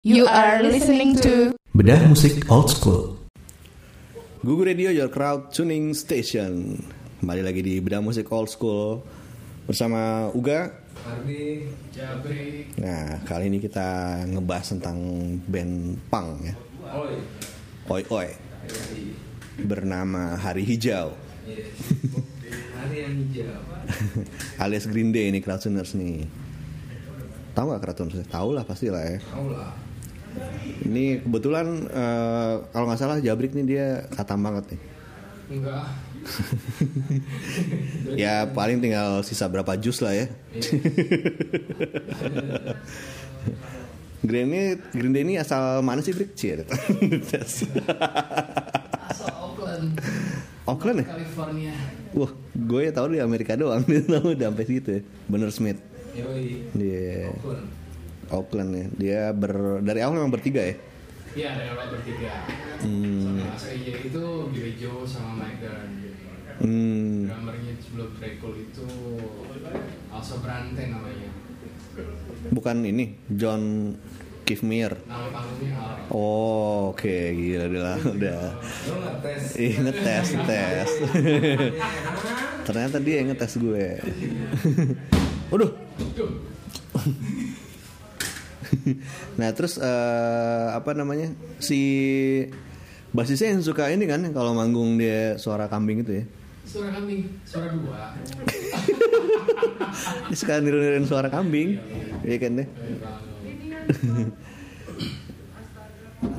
You 0.00 0.24
are 0.24 0.64
listening 0.64 1.12
to 1.20 1.52
Bedah 1.76 2.00
musik 2.08 2.48
old 2.48 2.72
school. 2.72 3.20
Google 4.40 4.72
Radio 4.72 4.88
Your 4.88 5.12
Crowd 5.12 5.52
Tuning 5.52 5.92
Station 5.92 6.80
Kembali 7.20 7.44
lagi 7.44 7.60
di 7.60 7.76
Bedah 7.84 8.00
Musik 8.00 8.32
Old 8.32 8.48
School 8.48 9.04
Bersama 9.68 10.32
Uga 10.32 10.72
Ardi, 11.04 11.68
Jabri, 11.92 12.72
Nah 12.80 13.20
kali 13.28 13.52
ini 13.52 13.60
kita 13.60 14.24
ngebahas 14.24 14.72
tentang 14.72 14.96
band 15.44 16.00
punk 16.08 16.48
ya 16.48 16.54
Oi, 16.96 17.20
Oi 17.92 18.02
Oi 18.08 18.28
Bernama 19.68 20.32
Hari 20.40 20.64
Hijau 20.64 21.12
yes. 21.44 21.76
Hari 22.80 23.04
yang 23.04 23.20
hijau. 23.20 23.52
Alias 24.64 24.88
Green 24.88 25.12
Day 25.12 25.28
ini 25.28 25.44
Crowdtuners 25.44 25.92
nih 25.92 26.24
Tahu 27.52 27.76
gak 27.76 27.84
Crowdtuners? 27.84 28.24
Tahu 28.32 28.56
lah 28.56 28.64
pasti 28.64 28.88
lah 28.88 29.04
ya 29.04 29.20
Tahu 29.28 29.52
lah. 29.52 29.89
Ini 30.80 31.22
kebetulan 31.22 31.66
eh, 31.86 32.54
kalau 32.72 32.86
nggak 32.88 33.00
salah 33.00 33.18
Jabrik 33.20 33.54
nih 33.54 33.66
dia 33.66 33.86
katam 34.14 34.42
banget 34.42 34.76
nih 34.76 34.80
Enggak. 35.50 35.84
Ya 38.22 38.46
paling 38.46 38.78
tinggal 38.78 39.24
sisa 39.26 39.50
berapa 39.50 39.74
jus 39.80 39.98
lah 40.04 40.14
ya 40.14 40.26
Green 44.20 44.52
Day, 44.52 44.76
Green 44.92 45.12
Day 45.16 45.24
ini 45.24 45.40
asal 45.40 45.80
mana 45.80 46.04
sih 46.04 46.12
Brik? 46.12 46.36
Cie, 46.36 46.60
Asal 46.60 47.72
Oakland, 49.40 49.96
Auckland 50.68 50.98
ya? 51.00 51.06
California. 51.08 51.72
Wah, 52.12 52.28
gue 52.52 52.80
ya 52.84 52.92
tahu 52.92 53.16
di 53.16 53.20
Amerika 53.24 53.56
doang. 53.56 53.80
Dia 53.88 54.04
tahu 54.20 54.36
udah 54.36 54.52
sampai 54.52 54.66
situ 54.68 54.88
ya. 54.92 55.00
Bener 55.24 55.48
Smith. 55.50 55.80
Dia 56.76 57.32
Oakland. 57.32 57.79
Auckland 58.30 58.70
ya. 58.72 58.86
Dia 58.96 59.20
ber 59.34 59.84
dari 59.84 60.00
awal 60.00 60.22
memang 60.22 60.32
bertiga 60.32 60.62
ya. 60.62 60.74
Iya, 61.30 61.50
dari 61.54 61.68
awal 61.70 61.86
bertiga. 61.94 62.32
Hmm. 62.82 63.38
Sama 63.54 63.70
AJ 63.70 63.86
itu 64.10 64.24
Billy 64.50 64.72
Joe 64.80 65.06
sama 65.06 65.46
Mike. 65.46 65.66
Hmm. 66.60 67.30
Drummernya 67.30 67.72
sebelum 67.80 68.08
Dracul 68.20 68.52
itu 68.60 68.86
Also 70.12 70.44
Brante 70.44 70.84
namanya. 70.90 71.30
Bukan 72.52 72.76
ini 72.84 73.16
John 73.32 73.94
Kifmir. 74.44 74.98
Oh, 76.10 76.90
oke, 76.90 77.06
gila 77.06 77.70
udah 77.70 77.96
udah. 78.02 78.42
Lo 78.90 78.94
ngetes? 78.98 79.42
Ih, 79.62 79.74
ngetes, 79.78 80.26
ngetes. 80.34 80.90
Ternyata 82.66 82.96
dia 82.98 83.22
yang 83.22 83.30
ngetes 83.30 83.62
gue. 83.62 84.02
Waduh. 85.54 85.70
nah, 89.40 89.50
terus 89.54 89.78
eh, 89.78 90.66
apa 90.74 90.94
namanya? 90.94 91.30
Si 91.58 91.80
basisnya 93.10 93.58
yang 93.58 93.62
suka 93.66 93.90
ini 93.90 94.06
kan 94.06 94.22
kalau 94.30 94.54
manggung 94.54 94.98
dia 94.98 95.36
suara 95.36 95.66
kambing 95.66 96.06
itu 96.06 96.12
ya. 96.22 96.24
Suara 96.66 96.90
kambing, 96.94 97.22
suara 97.48 97.68
dua. 97.74 98.10
Dia 100.30 100.36
suka 100.38 100.62
niru-niruin 100.62 101.06
suara 101.08 101.26
kambing. 101.26 101.82
Iya 102.22 102.36
kan 102.38 102.62
deh. 102.62 102.68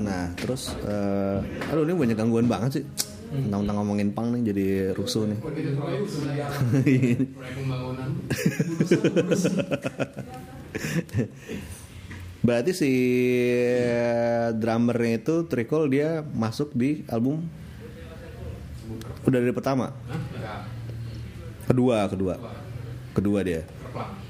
Nah, 0.01 0.33
terus 0.37 0.73
eh, 0.85 1.37
aduh 1.69 1.85
ini 1.85 1.97
banyak 1.97 2.17
gangguan 2.17 2.45
banget 2.45 2.81
sih. 2.81 2.85
Tentang-tentang 3.31 3.77
ngomongin 3.81 4.13
pang 4.13 4.29
nih 4.33 4.41
jadi 4.53 4.67
rusuh 4.93 5.25
nih. 5.25 5.39
Berarti 12.41 12.73
si 12.73 12.89
eh, 12.89 14.49
drummernya 14.57 15.21
itu 15.21 15.45
Tricol 15.45 15.93
dia 15.93 16.25
masuk 16.33 16.73
di 16.73 17.05
album 17.05 17.45
udah 19.21 19.39
dari 19.39 19.53
pertama, 19.55 19.93
kedua, 21.69 22.09
kedua, 22.11 22.35
kedua 23.13 23.39
dia 23.45 23.61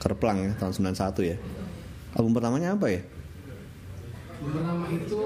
Kerplang. 0.01 0.37
Ya 0.41 0.51
tahun 0.57 0.93
91 0.93 1.31
ya. 1.33 1.37
Album 2.17 2.31
pertamanya 2.33 2.73
apa 2.75 2.89
ya? 2.89 3.01
Pertama 4.41 4.85
itu 4.89 5.19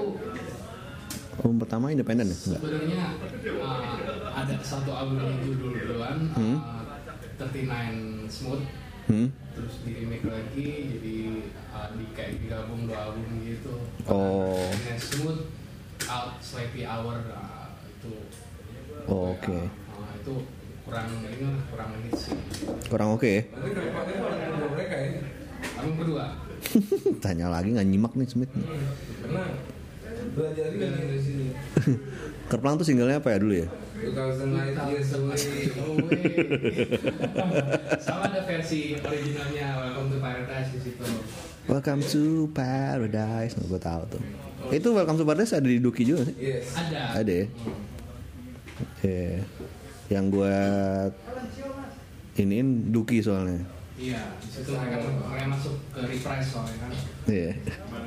Album 1.36 1.56
pertama 1.60 1.84
independen 1.92 2.28
ya? 2.28 2.36
Sebenarnya 2.36 3.02
uh, 3.60 4.32
ada 4.32 4.54
satu 4.60 4.92
album 4.92 5.20
yang 5.20 5.40
judul 5.44 5.72
duluan 5.72 6.16
Hmm. 6.36 6.58
uh, 6.60 6.84
39 7.40 8.28
Smooth 8.28 8.64
Hmm? 9.06 9.28
terus 9.54 9.74
di 9.82 9.92
remake 9.96 10.26
lagi 10.26 10.68
jadi 10.98 11.16
uh, 11.70 11.88
di 11.94 12.04
kayak 12.12 12.32
digabung 12.36 12.84
dua 12.84 12.98
album 13.06 13.24
gitu 13.40 13.74
Oh. 14.04 14.66
39 14.84 14.98
Smooth 15.00 15.40
Out 16.04 16.32
Sleepy 16.38 16.82
Hour 16.82 17.16
uh, 17.30 17.70
itu 17.86 18.12
Oh, 19.06 19.30
oke. 19.32 19.46
Uh, 19.54 20.10
itu 20.18 20.34
kurang 20.82 21.06
ini 21.22 21.38
kurang 21.66 21.90
ini 21.96 22.10
sih 22.12 22.34
Kurang 22.86 23.14
oke 23.14 23.26
ya? 23.26 23.42
Kalau 23.46 24.68
mereka 24.70 24.94
ya 24.96 25.10
album 25.78 25.94
kedua 25.98 26.24
Tanya 27.22 27.46
lagi 27.48 27.68
nggak 27.72 27.86
nyimak 27.86 28.12
nih 28.12 28.26
Smith. 28.26 28.50
Karena 28.50 29.42
belajar 30.34 30.66
dari 30.74 31.18
sini 31.18 31.46
Kerplang 32.46 32.78
tuh 32.78 32.86
singlenya 32.86 33.18
apa 33.18 33.34
ya 33.34 33.38
dulu 33.42 33.54
ya? 33.58 33.66
2000 34.06 34.54
Night 34.54 34.78
Years 34.86 35.10
Away 35.18 35.66
Away. 35.82 36.22
sama 37.98 38.30
ada 38.30 38.46
versi 38.46 38.94
originalnya 39.02 39.82
Welcome 39.82 40.14
to 40.14 40.18
Paradise 40.22 40.70
di 40.70 40.80
situ 40.84 41.02
Welcome 41.66 42.02
to 42.06 42.46
Paradise. 42.54 43.58
Nggak 43.58 43.66
gue 43.66 43.80
tahu 43.82 44.02
tuh. 44.14 44.22
Itu 44.70 44.94
Welcome 44.94 45.18
to 45.18 45.26
Paradise 45.26 45.58
ada 45.58 45.66
di 45.66 45.82
Duki 45.82 46.06
juga 46.06 46.30
sih? 46.30 46.38
Yes 46.38 46.70
ada 46.78 47.18
Ada 47.18 47.32
ya? 47.34 47.46
Iya. 49.02 49.42
Yang 50.06 50.24
gue 50.38 50.56
iniin 52.38 52.94
Duki 52.94 53.18
soalnya. 53.26 53.58
Iya, 53.96 54.20
di 54.44 54.48
situ 54.52 54.76
mereka, 54.76 55.08
mereka 55.08 55.56
masuk 55.56 55.72
ke 55.88 56.04
reprise 56.04 56.52
soalnya 56.52 56.76
kan. 56.84 56.92
Iya. 57.32 57.56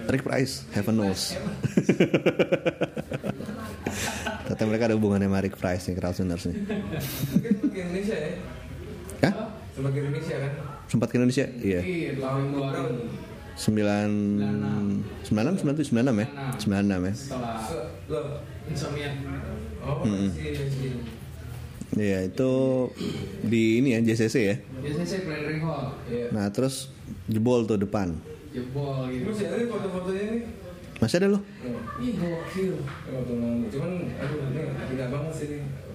Rick 0.05 0.21
Price, 0.21 0.69
Heaven 0.69 1.01
Knows. 1.01 1.33
Ternyata 4.49 4.65
mereka 4.65 4.83
ada 4.89 4.97
hubungannya 4.97 5.29
sama 5.29 5.45
Rick 5.45 5.61
Price 5.61 5.85
nih, 5.85 5.95
Crowdtuners 6.01 6.43
nih. 6.49 6.57
Mungkin 6.57 6.89
sempat 7.45 7.69
ke 7.69 7.77
Indonesia 7.85 8.17
ya 8.17 8.31
Hah? 9.21 9.33
Sempat 9.77 9.91
ke 9.93 9.99
Indonesia 10.01 10.35
kan 10.41 10.53
Sempat 10.89 11.07
ke 11.13 11.15
Indonesia? 11.21 11.45
Iya. 11.61 11.79
Iya, 11.85 12.09
tahun 12.17 12.43
2000 12.57 13.29
Sembilan... 13.59 14.09
Sembilan 15.21 15.43
enam, 15.45 15.55
sembilan 15.59 15.75
tujuh, 15.77 15.87
sembilan 15.93 16.05
enam 16.09 16.17
ya? 16.17 16.27
Sembilan 16.57 16.83
enam 16.89 17.01
ya? 17.05 17.13
setelah 17.13 17.61
Insomnia. 18.65 19.09
Oh 19.85 20.01
sih 20.33 20.55
sih 20.55 20.91
Iya, 21.89 22.29
itu 22.29 22.51
di 23.45 23.81
ini 23.81 23.97
ya, 23.97 23.99
JCC 24.01 24.35
ya. 24.45 24.55
Saya 25.05 25.21
plenary 25.25 25.57
hall, 25.61 25.93
Iya 26.09 26.29
Nah, 26.33 26.49
terus 26.49 26.89
jebol 27.29 27.69
tuh 27.69 27.77
depan. 27.77 28.17
jebol 28.49 29.05
gitu. 29.13 29.29
Ada 29.29 29.61
nih 29.61 29.67
foto-fotonya 29.69 30.25
nih 30.25 30.41
Masih 30.99 31.17
ada 31.23 31.27
loh? 31.31 31.41
Ih, 32.03 32.13
gokil. 32.19 32.75
Cuman 33.71 33.91
aduh 34.19 34.39
ini 34.51 34.61
tidak 34.95 35.07
banget 35.15 35.33
sih 35.35 35.49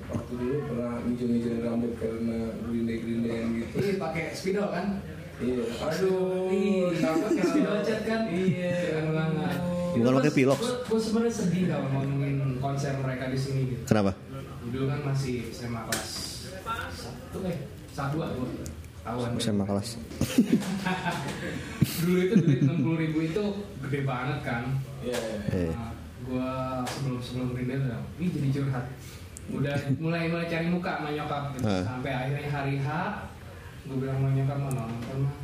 Waktu 0.04 0.32
dulu 0.36 0.56
pernah 0.68 1.00
hijau-hijauin 1.00 1.60
rambut 1.64 1.92
karena 1.96 2.52
grinde-grindean 2.60 3.46
gitu 3.56 3.74
Ih, 3.80 3.96
pakai 3.96 4.24
spidol 4.36 4.68
kan? 4.68 5.00
Iya 5.40 5.64
Aduh 5.80 6.92
pakai 6.92 7.42
spidol 7.44 7.76
cat 7.84 8.00
kan? 8.04 8.20
Iya 8.28 9.00
banget. 9.12 9.58
Bukan 9.94 10.12
pakai 10.20 10.34
pilox. 10.34 10.60
Gue 10.90 11.00
sebenarnya 11.00 11.34
sedih 11.34 11.64
kalau 11.70 11.86
ngomongin 11.88 12.36
konser 12.58 12.92
mereka 13.00 13.30
di 13.30 13.38
sini 13.38 13.60
gitu. 13.76 13.82
Kenapa? 13.88 14.12
Dulu 14.64 14.84
kan 14.90 15.00
masih 15.06 15.48
SMA 15.52 15.80
kelas 15.88 16.10
satu 16.94 17.38
eh 17.44 17.58
satu 17.92 18.16
dua 18.16 18.32
dua 18.32 18.48
Saya 19.04 19.64
kelas. 19.68 20.00
Dulu 22.00 22.18
itu 22.24 22.34
duit 22.40 22.60
enam 22.64 22.80
puluh 22.80 22.98
ribu 23.04 23.18
itu 23.20 23.44
gede 23.84 24.00
banget 24.08 24.40
kan. 24.40 24.64
Iya 25.04 25.18
iya 25.20 25.36
Eh. 25.52 25.72
Nah, 25.76 25.92
gua 26.24 26.80
sebelum 26.88 27.20
sebelum 27.20 27.52
Green 27.52 27.84
udah, 27.84 28.00
ini 28.16 28.32
jadi 28.32 28.48
curhat. 28.56 28.86
Udah 29.52 29.76
mulai 30.00 30.32
mulai 30.32 30.48
cari 30.48 30.72
muka 30.72 30.96
sama 30.96 31.12
nyokap 31.12 31.52
gitu. 31.52 31.68
Ah. 31.68 31.84
Sampai 31.84 32.12
akhirnya 32.16 32.48
hari 32.48 32.74
H, 32.80 32.88
gue 33.84 33.96
bilang 34.00 34.16
sama 34.24 34.28
nyokap 34.32 34.56
mau 34.56 34.72
nonton 34.72 35.18
mah. 35.28 35.36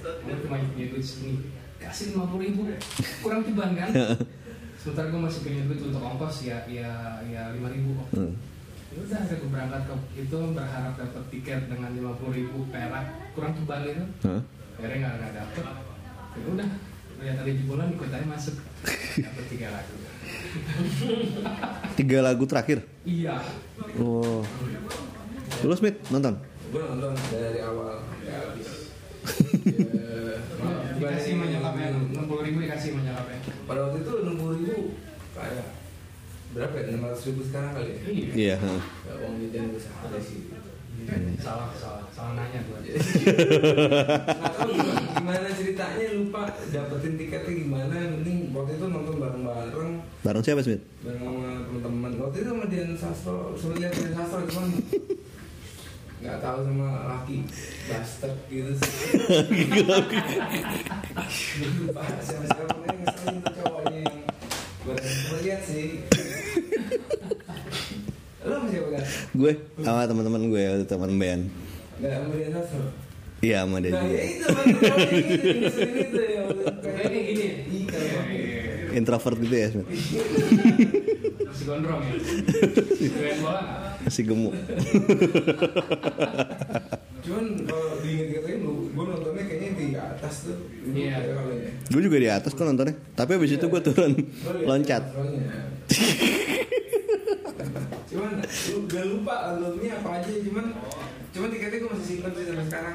Gue 0.00 0.34
cuma 0.46 0.56
punya 0.70 0.86
duit 0.94 1.04
segini, 1.04 1.50
kasih 1.82 2.14
lima 2.14 2.30
puluh 2.30 2.46
ribu, 2.46 2.62
kurang 3.26 3.42
ceban 3.42 3.74
kan? 3.74 3.90
Sementara 4.80 5.12
gue 5.12 5.20
masih 5.20 5.40
punya 5.44 5.60
duit 5.66 5.82
untuk 5.82 6.00
ongkos 6.00 6.46
ya 6.46 6.62
ya 6.70 7.18
ya 7.26 7.50
lima 7.52 7.68
ribu. 7.74 7.98
Hmm. 8.14 8.38
Ya 9.00 9.08
udah 9.08 9.20
akhirnya 9.24 9.40
gue 9.40 9.48
berangkat 9.48 9.82
ke 9.88 9.94
itu 10.20 10.38
berharap 10.52 10.92
dapat 10.92 11.24
tiket 11.32 11.60
dengan 11.72 11.90
lima 11.96 12.12
puluh 12.20 12.36
ribu 12.36 12.68
perak, 12.68 13.08
kurang 13.32 13.56
ceban 13.56 13.88
itu. 13.88 14.04
Hah? 14.28 14.42
Akhirnya 14.76 14.96
nggak 15.00 15.14
nggak 15.16 15.32
dapet. 15.40 15.64
Ya 16.36 16.44
udah 16.52 16.68
lihat 17.20 17.36
ada 17.40 17.48
jebolan 17.52 17.88
ikut 17.96 18.12
aja 18.12 18.26
masuk. 18.28 18.56
Dapet 19.24 19.44
tiga 19.48 19.68
lagu. 19.72 19.94
Tiga 21.96 22.18
lagu 22.20 22.44
terakhir. 22.44 22.78
Iya. 23.08 23.40
Oh. 23.96 24.44
Lu 25.64 25.74
Smith 25.80 25.96
nonton? 26.12 26.36
Gue 26.68 26.82
nonton 26.84 27.16
dari 27.32 27.60
awal 27.64 28.04
Ya 28.20 28.36
habis. 28.36 28.92
Ya, 29.64 30.36
dikasih 31.00 31.40
sama 31.40 31.48
nyokapnya 31.48 31.86
enam 31.96 32.24
puluh 32.28 32.44
ribu 32.44 32.60
dikasih 32.60 32.92
sama 32.92 33.00
nyokapnya 33.08 33.38
pada 33.64 33.80
waktu 33.88 34.04
itu 34.04 34.12
kayak 35.32 35.79
berapa 36.50 36.74
ya? 36.74 36.82
enam 36.90 37.06
ratus 37.06 37.30
ribu 37.30 37.46
sekarang 37.46 37.70
kali 37.78 37.86
ya? 37.86 37.94
Iya. 38.34 38.58
Ya, 38.58 38.74
uang 39.22 39.38
jajan 39.38 39.70
besar 39.70 39.94
ada 40.06 40.18
sih. 40.18 40.50
Salah, 41.40 41.72
salah, 41.74 42.04
salah 42.12 42.36
nanya 42.36 42.60
gue. 42.60 42.76
nggak 42.90 44.52
tahu 44.52 44.68
gimana, 44.76 45.00
gimana 45.16 45.48
ceritanya 45.56 46.12
lupa. 46.12 46.52
Dapetin 46.70 47.16
tiketnya 47.16 47.52
gimana? 47.56 47.96
Penting 48.20 48.52
waktu 48.52 48.76
itu 48.76 48.84
nonton 48.86 49.16
bareng-bareng. 49.16 49.90
Bareng 50.22 50.42
siapa 50.44 50.60
Smith? 50.60 50.84
bareng 51.00 51.24
sama 51.24 51.64
teman-teman 51.66 52.12
waktu 52.20 52.36
itu 52.44 52.52
sama 52.52 52.68
Dian 52.68 52.92
Sastro. 52.94 53.56
Lihat 53.56 53.92
Dian 53.96 54.12
Sastro 54.12 54.44
cuman 54.44 54.76
nggak 56.20 56.36
tahu 56.44 56.58
sama 56.68 56.88
laki 57.08 57.48
bastard 57.88 58.36
gitu 58.52 58.76
sih. 58.76 58.92
Lupa 61.80 62.04
siapa 62.20 62.44
siapa 62.44 62.76
yang 62.84 63.00
ngeselin 63.00 63.40
cowoknya 63.40 64.00
yang 64.04 64.20
gue 64.84 65.40
lihat 65.48 65.64
sih 65.64 66.04
lo 68.40 68.54
sama 68.56 68.66
siapa 68.68 68.88
kan 68.90 69.02
Gue 69.32 69.52
sama 69.78 70.04
teman-teman 70.04 70.42
gue 70.46 70.62
waktu 70.66 70.86
teman 70.86 71.12
band. 71.14 71.42
sama 71.98 72.32
Sastro 72.50 72.84
Iya 73.40 73.64
sama 73.64 73.80
dia 73.80 73.88
nah 73.90 74.00
juga. 74.02 74.18
ya 74.20 74.24
itu 75.96 76.20
ya 76.20 76.42
gini? 77.22 77.46
Iya, 77.72 78.20
Introvert 78.92 79.38
gitu 79.38 79.54
ya 79.54 79.68
Smith. 79.70 79.88
Si 81.50 81.62
gondrong 81.64 82.00
ya? 82.04 82.12
Si 84.06 84.20
gemuk. 84.22 84.52
Cuman 87.20 87.44
kalau 87.64 87.96
diinget-ingetin 88.00 88.60
gue 88.60 89.04
nontonnya 89.06 89.42
kayaknya 89.42 89.70
di 89.72 89.86
atas 89.94 90.34
tuh. 90.44 90.56
Iya. 90.84 91.16
Ya. 91.16 91.36
Gue 91.88 92.00
juga 92.02 92.16
di 92.18 92.28
atas 92.28 92.52
kok 92.52 92.60
nontonnya. 92.62 92.92
Tapi 93.14 93.30
abis 93.36 93.56
itu 93.56 93.66
gue 93.66 93.80
turun 93.80 94.12
liat 94.16 94.66
loncat. 94.68 95.02
Gak 98.90 99.04
lupa 99.06 99.54
albumnya 99.54 100.02
apa 100.02 100.10
aja 100.18 100.32
cuman 100.42 100.66
cuman 101.30 101.48
tiketnya 101.54 101.78
gue 101.78 101.90
masih 101.94 102.06
simpen 102.06 102.32
sih 102.34 102.44
sampai 102.50 102.66
sekarang 102.66 102.94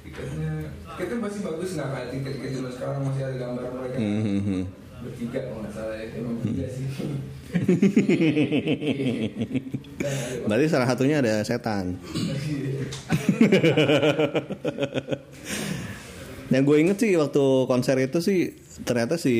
tiketnya 0.00 0.52
tiketnya 0.96 1.16
masih 1.20 1.40
bagus 1.44 1.70
nggak 1.76 1.88
kayak 1.92 2.08
tiket 2.12 2.32
tiket 2.40 2.50
zaman 2.56 2.72
sekarang 2.72 3.00
masih 3.04 3.22
ada 3.28 3.36
gambar 3.36 3.64
mereka 3.76 3.96
Hmm, 4.00 4.22
hmm, 4.24 4.40
hmm. 4.40 4.62
bertiga 5.04 5.40
kalau 5.44 5.58
nggak 5.60 5.72
salah 5.76 5.96
ya 5.96 6.06
emang 6.16 6.34
bertiga 6.40 6.66
sih 6.72 6.86
Berarti 10.44 10.66
salah 10.68 10.92
satunya 10.92 11.24
ada 11.24 11.40
setan. 11.40 11.96
Yang 16.46 16.62
gue 16.62 16.76
inget 16.78 16.96
sih 17.02 17.12
waktu 17.18 17.44
konser 17.66 17.98
itu 17.98 18.18
sih 18.22 18.54
ternyata 18.86 19.16
si 19.16 19.34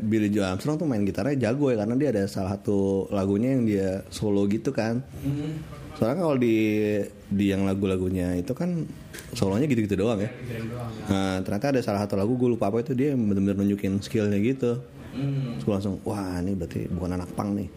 Billy 0.00 0.32
Joe 0.32 0.48
Armstrong 0.48 0.80
tuh 0.80 0.88
main 0.88 1.04
gitarnya 1.04 1.50
jago 1.50 1.70
ya 1.70 1.76
karena 1.84 1.94
dia 1.94 2.08
ada 2.10 2.24
salah 2.26 2.56
satu 2.56 3.06
lagunya 3.12 3.54
yang 3.54 3.62
dia 3.68 4.02
solo 4.10 4.48
gitu 4.50 4.74
kan. 4.74 5.04
Hmm. 5.22 5.62
Soalnya 5.96 6.26
kalau 6.28 6.36
di 6.36 6.56
di 7.30 7.44
yang 7.48 7.64
lagu-lagunya 7.64 8.36
itu 8.36 8.52
kan 8.52 8.84
solonya 9.32 9.64
gitu-gitu 9.70 9.96
doang 9.96 10.20
ya. 10.20 10.30
Keren 10.30 10.66
doang 10.68 10.92
ya. 10.92 11.04
Nah, 11.08 11.36
ternyata 11.40 11.66
ada 11.72 11.80
salah 11.80 12.00
satu 12.04 12.18
lagu 12.20 12.36
gue 12.36 12.48
lupa 12.52 12.68
apa 12.68 12.84
itu 12.84 12.92
dia 12.92 13.14
yang 13.14 13.22
bener-bener 13.22 13.56
nunjukin 13.64 14.02
skillnya 14.02 14.36
gitu. 14.42 14.82
Hmm. 15.16 15.56
Terus 15.56 15.64
gue 15.64 15.72
langsung, 15.72 15.96
wah 16.04 16.36
ini 16.44 16.52
berarti 16.52 16.92
bukan 16.92 17.16
anak 17.16 17.32
pang 17.32 17.56
nih. 17.56 17.68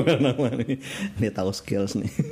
Bukan 0.00 0.16
anak 0.24 0.36
pang 0.40 0.56
nih. 0.56 0.76
Dia 1.20 1.30
tahu 1.36 1.52
skills 1.52 2.00
nih. 2.00 2.08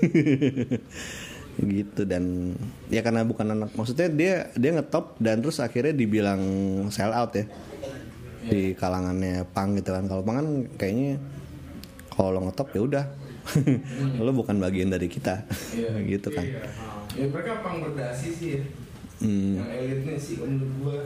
gitu 1.60 2.08
dan 2.08 2.56
ya 2.88 3.04
karena 3.04 3.20
bukan 3.28 3.52
anak 3.52 3.70
maksudnya 3.76 4.08
dia 4.08 4.34
dia 4.56 4.70
ngetop 4.72 5.20
dan 5.20 5.44
terus 5.44 5.60
akhirnya 5.60 5.92
dibilang 5.92 6.42
sell 6.88 7.12
out 7.12 7.36
ya. 7.36 7.44
Di 8.40 8.72
kalangannya 8.72 9.44
pang 9.52 9.76
gitu 9.76 9.92
kan. 9.92 10.08
Kalau 10.08 10.24
pang 10.24 10.40
kan 10.40 10.48
kayaknya 10.80 11.20
kalau 12.08 12.40
lo 12.40 12.40
ngetop 12.48 12.68
ya 12.72 12.80
udah. 12.82 13.06
Lo 14.20 14.36
bukan 14.36 14.60
bagian 14.60 14.92
dari 14.92 15.08
kita. 15.08 15.42
Iya. 15.72 15.96
gitu 16.12 16.28
kan. 16.30 16.44
ya 17.18 17.26
mereka 17.26 17.64
pang 17.64 17.82
berdasi 17.82 18.28
sih. 18.30 18.50
Ya 18.56 18.62
hmm. 19.24 19.52
yang 19.60 19.70
elitnya 19.70 20.16
sih 20.16 20.34
menurut 20.40 20.72
gua. 20.80 20.98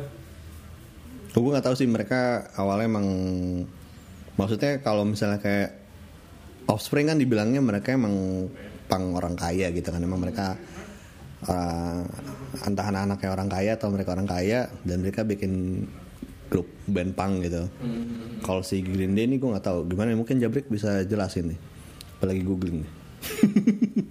Gue 1.34 1.50
nggak 1.50 1.66
tahu 1.66 1.74
sih 1.74 1.90
mereka 1.90 2.46
awalnya 2.54 2.86
emang 2.86 3.06
maksudnya 4.38 4.78
kalau 4.86 5.02
misalnya 5.02 5.42
kayak 5.42 5.74
offspring 6.70 7.10
kan 7.10 7.18
dibilangnya 7.18 7.58
mereka 7.58 7.98
emang 7.98 8.46
pang 8.94 9.10
orang 9.18 9.34
kaya 9.34 9.74
gitu 9.74 9.90
kan 9.90 9.98
emang 9.98 10.22
mereka 10.22 10.54
uh, 11.50 12.06
entah 12.62 12.86
anak-anaknya 12.86 13.30
orang 13.34 13.50
kaya 13.50 13.74
atau 13.74 13.90
mereka 13.90 14.14
orang 14.14 14.30
kaya 14.30 14.70
dan 14.86 15.02
mereka 15.02 15.26
bikin 15.26 15.82
grup 16.46 16.70
band 16.86 17.18
pang 17.18 17.42
gitu 17.42 17.66
kalau 18.46 18.62
si 18.62 18.86
Green 18.86 19.18
Day 19.18 19.26
ini 19.26 19.42
gue 19.42 19.50
nggak 19.50 19.66
tahu 19.66 19.90
gimana 19.90 20.14
mungkin 20.14 20.38
Jabrik 20.38 20.70
bisa 20.70 21.02
jelasin 21.02 21.50
nih 21.50 21.58
apalagi 22.22 22.46
googling 22.46 22.86
nih 22.86 22.92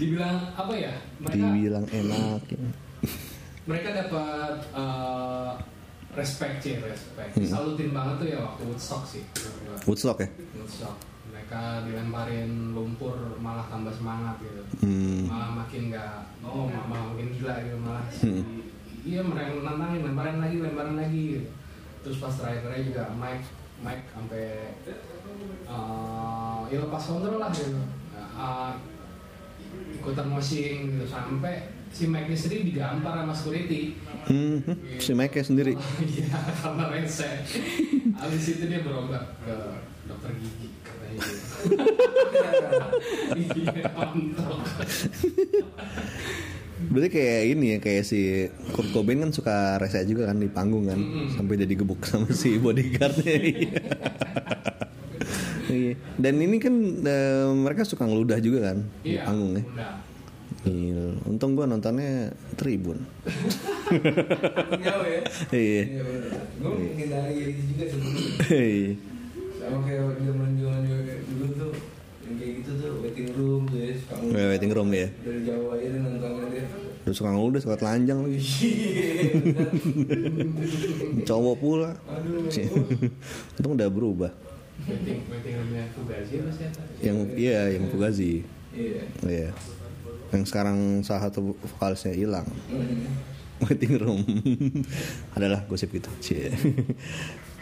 Dibilang 0.00 0.50
apa 0.58 0.72
ya? 0.74 0.92
Mereka 1.22 1.36
dibilang 1.38 1.86
enak 1.86 2.42
ya. 2.50 2.58
mereka 3.64 3.96
dapat 3.96 4.60
eh, 4.76 5.52
respect 6.12 6.60
sih, 6.60 6.76
respect. 6.82 7.32
Hmm. 7.32 7.48
Salutin 7.48 7.96
banget 7.96 8.14
tuh 8.20 8.28
ya 8.28 8.38
waktu 8.44 8.62
Woodstock 8.68 9.08
sih. 9.08 9.24
Woodstock 9.88 10.20
ya 10.20 10.28
Woodstock. 10.58 11.13
Mereka 11.44 11.84
dilemparin 11.84 12.72
lumpur 12.72 13.36
malah 13.36 13.68
tambah 13.68 13.92
semangat 13.92 14.40
gitu. 14.40 14.64
Hmm. 14.80 15.28
Malah 15.28 15.52
makin 15.60 15.92
nggak, 15.92 16.40
oh 16.40 16.72
malah 16.72 17.12
makin 17.12 17.36
gila 17.36 17.52
gitu 17.60 17.76
malah. 17.84 18.04
Hmm. 18.24 18.64
Iya 19.04 19.20
mereka 19.20 19.60
nantangin, 19.60 20.08
lemparin 20.08 20.40
lagi, 20.40 20.56
lemparin 20.64 20.96
lagi. 20.96 21.22
Gitu. 21.36 21.48
Terus 22.00 22.16
pas 22.16 22.32
terakhirnya 22.32 22.80
juga 22.80 23.02
Mike, 23.12 23.48
Mike 23.84 24.08
sampai 24.16 24.72
eh, 25.68 26.60
ya 26.72 26.78
lepas 26.80 27.02
kontrol 27.12 27.36
lah 27.36 27.52
gitu. 27.52 27.76
Eh, 28.16 28.72
ikutan 30.00 30.24
moshing 30.32 30.96
gitu 30.96 31.04
sampai 31.04 31.68
si 31.92 32.08
Mike 32.08 32.32
sendiri 32.32 32.72
digampar 32.72 33.20
sama 33.20 33.36
security. 33.36 34.00
Hmm, 34.24 34.64
si 34.96 35.12
Mike 35.12 35.44
sendiri 35.44 35.76
Iya, 36.08 36.40
karena 36.64 36.88
rese. 36.88 37.44
Abis 38.16 38.56
itu 38.56 38.64
dia 38.64 38.80
berobat 38.80 39.36
ke 39.44 39.56
dokter 40.08 40.32
gigi 40.40 40.72
Iya. 41.14 41.22
Berarti 46.84 47.08
kayak 47.10 47.42
ini 47.48 47.66
ya 47.74 47.78
kayak 47.80 48.04
si 48.04 48.44
Kurt 48.70 48.92
Cobain 48.92 49.18
kan 49.18 49.32
suka 49.32 49.80
rese 49.80 50.04
juga 50.04 50.28
kan 50.28 50.36
di 50.36 50.46
panggung 50.46 50.84
kan 50.84 51.00
sampai 51.32 51.56
jadi 51.56 51.74
gebuk 51.74 52.04
sama 52.04 52.28
si 52.30 52.58
bodyguardnya. 52.58 53.34
Iya. 55.64 55.96
Dan 56.20 56.38
ini 56.38 56.60
kan 56.60 56.70
eh, 57.02 57.48
mereka 57.50 57.82
suka 57.82 58.04
ngeludah 58.06 58.38
juga 58.38 58.70
kan 58.70 58.84
di 59.00 59.16
Iya, 59.16 59.26
panggung 59.26 59.58
ya. 59.58 59.64
Iya. 60.62 61.02
Untung 61.24 61.56
gua 61.56 61.66
nontonnya 61.66 62.30
Tribun. 62.54 63.00
jauh 64.86 65.06
ya 65.08 65.20
Iya. 65.50 65.82
iya 65.88 66.02
bener 66.04 66.30
gua 66.60 66.70
menghindari 66.78 67.34
juga 67.64 67.84
sebenarnya 67.90 68.94
Iya. 69.64 69.72
sama 69.72 69.80
kayak 69.80 70.20
zaman 70.20 70.50
zaman 70.54 70.80
dulu 71.24 71.46
tuh 71.56 71.72
yang 72.24 72.34
kayak 72.36 72.52
gitu 72.60 72.70
tuh 72.76 72.92
waiting 73.00 73.28
room 73.32 73.62
tuh 73.64 73.78
ya 73.80 73.92
suka 73.96 74.14
ngeliat 74.16 74.36
Ya, 74.36 74.44
waiting 74.50 74.72
room 74.72 74.88
ya. 74.92 75.08
dari 75.18 75.40
jauh 75.42 75.68
aja 75.72 75.86
nontonnya 75.96 76.46
dia 76.50 76.64
Terus 77.04 77.20
suka 77.20 77.30
ngeludah, 77.30 77.60
suka 77.60 77.76
telanjang 77.76 78.16
lagi. 78.16 78.40
Cowok 81.22 81.56
pula. 81.56 81.90
aduh 82.08 82.48
Untung 83.56 83.72
udah 83.76 83.88
berubah. 83.88 84.32
Waiting, 84.84 85.20
waiting 85.28 85.54
roomnya 85.54 85.84
Fugazi 85.92 86.34
apa 86.40 86.50
siapa? 86.50 86.80
Yang 87.00 87.16
iya 87.36 87.60
yang 87.76 87.84
Fugazi. 87.88 88.32
iya 88.72 89.04
Iya. 89.20 89.48
Yang 90.32 90.42
sekarang 90.48 91.00
salah 91.00 91.28
satu 91.28 91.54
vokalisnya 91.76 92.12
hilang. 92.16 92.48
Hmm. 92.72 93.06
Waiting 93.68 93.96
room 94.00 94.20
adalah 95.30 95.62
gosip 95.64 95.92
gitu. 95.92 96.10
Cie. 96.18 96.50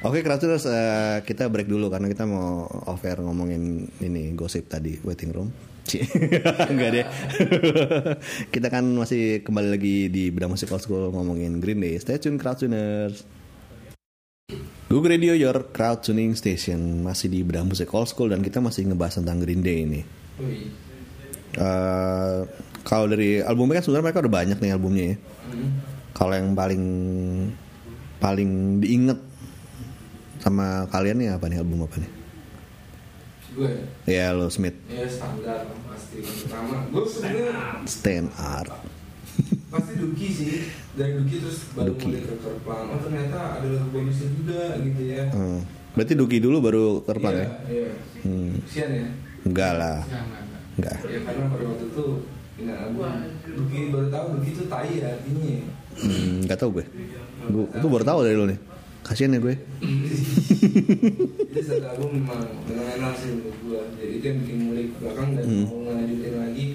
Oke, 0.02 0.18
Kratuners, 0.26 0.66
eh, 0.66 1.22
kita 1.22 1.46
break 1.46 1.70
dulu 1.70 1.86
karena 1.86 2.10
kita 2.10 2.26
mau 2.26 2.66
offer 2.90 3.22
ngomongin 3.22 3.86
ini 4.02 4.34
gosip 4.34 4.66
tadi 4.66 4.98
waiting 5.06 5.30
room. 5.30 5.54
Enggak 6.74 6.90
deh. 6.90 7.06
kita 8.54 8.66
kan 8.66 8.82
masih 8.98 9.46
kembali 9.46 9.68
lagi 9.70 10.10
di 10.10 10.34
Bedah 10.34 10.50
Musik 10.50 10.74
Old 10.74 10.82
School 10.82 11.14
ngomongin 11.14 11.62
Green 11.62 11.78
Day. 11.78 12.02
Stay 12.02 12.18
tune 12.18 12.34
Kratuners. 12.34 13.22
Google 14.90 15.14
Radio 15.14 15.38
Your 15.38 15.70
Crowd 15.70 16.02
Tuning 16.02 16.34
Station 16.34 17.06
masih 17.06 17.30
di 17.30 17.46
Bedah 17.46 17.62
Musik 17.62 17.86
Old 17.94 18.10
School 18.10 18.34
dan 18.34 18.42
kita 18.42 18.58
masih 18.58 18.90
ngebahas 18.90 19.22
tentang 19.22 19.38
Green 19.38 19.62
Day 19.62 19.86
ini. 19.86 20.02
Eh, 21.62 22.38
kalau 22.82 23.06
dari 23.06 23.38
albumnya 23.38 23.78
kan 23.78 23.86
sebenarnya 23.86 24.06
mereka 24.10 24.22
udah 24.26 24.34
banyak 24.34 24.58
nih 24.58 24.70
albumnya 24.74 25.04
ya. 25.14 25.16
Kalau 26.10 26.34
yang 26.34 26.58
paling 26.58 26.82
paling 28.18 28.82
diinget 28.82 29.31
sama 30.42 30.66
kalian 30.88 31.16
nih 31.16 31.28
apa 31.30 31.46
nih 31.46 31.58
album 31.58 31.86
apa 31.86 31.96
nih? 31.96 32.10
gue 33.52 33.70
Ya 34.06 34.32
lo 34.32 34.48
Smith 34.48 34.74
ya 34.86 35.04
standar 35.06 35.68
pasti 35.84 36.18
pertama 36.18 36.88
gue 36.88 37.04
sebenarnya 37.04 37.50
Stand 37.84 38.28
Art. 38.34 38.72
pasti 39.68 39.92
Duki 39.94 40.26
sih 40.28 40.52
dari 40.92 41.12
Duki 41.14 41.36
terus 41.38 41.68
baru 41.70 41.92
Duki. 41.92 42.04
mulai 42.10 42.22
ke 42.22 42.34
Plan 42.60 42.84
oh 42.86 42.98
ternyata 42.98 43.38
ada 43.56 43.68
lagu 43.70 43.88
bonusnya 43.90 44.28
juga 44.30 44.60
gitu 44.78 45.02
ya 45.06 45.22
Hmm. 45.30 45.60
Berarti 45.92 46.14
Duki 46.14 46.36
dulu 46.38 46.56
baru 46.58 46.84
Kerplang 47.02 47.34
Iya, 47.34 47.44
ya? 47.44 47.48
iya. 47.68 47.90
Hmm. 48.22 48.52
Kesian 48.62 48.90
ya. 48.90 49.06
Enggak 49.42 49.72
lah, 49.74 49.98
Enggak. 50.72 50.96
Ya 51.04 51.18
karena 51.20 51.44
pada 51.46 51.64
waktu 51.66 51.84
itu 51.86 52.04
Ina 52.54 52.74
album 52.78 53.12
Duki 53.46 53.78
baru 53.88 54.06
tahu 54.08 54.24
Duki 54.36 54.48
itu 54.50 54.64
tai 54.66 54.90
ya 54.96 55.08
artinya. 55.10 55.60
Hmm, 55.94 56.32
enggak 56.40 56.56
tahu 56.56 56.70
gue. 56.72 56.84
Gue 57.44 57.64
gue 57.68 57.90
baru 57.90 58.04
tahu 58.06 58.18
dari 58.22 58.32
lo 58.34 58.46
nih. 58.46 58.56
Kasian 59.02 59.34
ya 59.34 59.40
gue. 59.42 59.54
Jadi 61.52 61.60
satu 61.60 61.84
album 61.84 62.22
memang 62.22 62.42
fenomenal 62.64 63.12
sih 63.12 63.28
menurut 63.34 63.56
gua. 63.66 63.82
Jadi 63.98 64.12
itu 64.16 64.24
yang 64.24 64.38
bikin 64.46 64.58
mulai 64.70 64.84
ke 64.88 64.96
belakang 65.02 65.28
dan 65.34 65.44
Hmm. 65.44 65.64
mau 65.66 65.78
ngelanjutin 65.84 66.34
lagi 66.38 66.66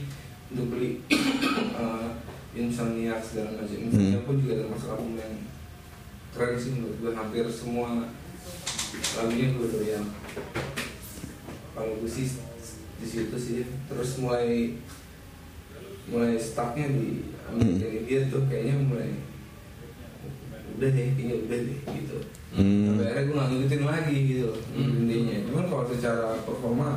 untuk 0.52 0.66
beli 0.76 0.90
uh, 1.80 2.08
Insomniac 2.52 3.22
segala 3.24 3.50
macam. 3.58 3.78
Insomniac 3.80 4.24
pun 4.28 4.36
juga 4.44 4.54
termasuk 4.60 4.90
album 4.92 5.14
yang 5.16 5.34
keren 6.36 6.58
sih 6.60 6.72
menurut 6.76 6.98
gua. 7.00 7.12
Hampir 7.16 7.46
semua 7.48 7.88
lagunya 9.16 9.48
gua 9.56 9.68
doyan. 9.72 10.04
Kalau 11.72 11.94
gue 12.02 12.10
sih 12.10 12.28
di 12.98 13.08
situ 13.08 13.38
sih. 13.38 13.64
Terus 13.88 14.20
mulai 14.20 14.76
mulai 16.08 16.36
startnya 16.36 16.88
di 16.90 17.30
American 17.46 17.92
Idiot 18.04 18.24
tuh 18.28 18.44
kayaknya 18.48 18.76
mulai 18.84 19.12
udah 20.78 20.90
deh, 20.90 21.08
kayaknya 21.12 21.36
udah 21.42 21.60
deh 21.60 21.80
gitu. 21.92 22.18
Hmm. 22.48 22.86
Sampai 22.88 23.06
akhirnya 23.06 23.26
gue 23.26 23.36
gak 23.36 23.50
ngikutin 23.50 23.82
lagi 23.84 24.18
gitu 24.24 24.50
Hmm. 24.72 24.94
intinya. 25.04 25.38
Cuman 25.46 25.66
kalau 25.68 25.84
secara 25.90 26.26
performa 26.42 26.90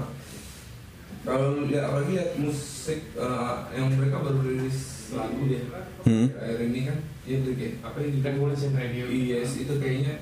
kalau 1.21 1.47
lihat 1.65 1.85
apalagi 1.85 2.13
lihat 2.17 2.31
musik 2.37 3.01
eh, 3.13 3.55
yang 3.73 3.93
mereka 3.93 4.17
baru 4.19 4.41
rilis 4.41 4.79
lagu 5.13 5.43
ya 5.45 5.61
Hmm. 6.01 6.33
akhir 6.33 6.65
ini 6.65 6.81
kan 6.83 6.97
ya 7.25 7.35
itu 7.37 7.51
kayak 7.53 7.75
apa 7.83 7.99
yang 8.01 8.25
Revolution 8.25 8.73
Radio. 8.73 9.05
Yes 9.05 9.59
itu 9.59 9.75
kayaknya 9.77 10.17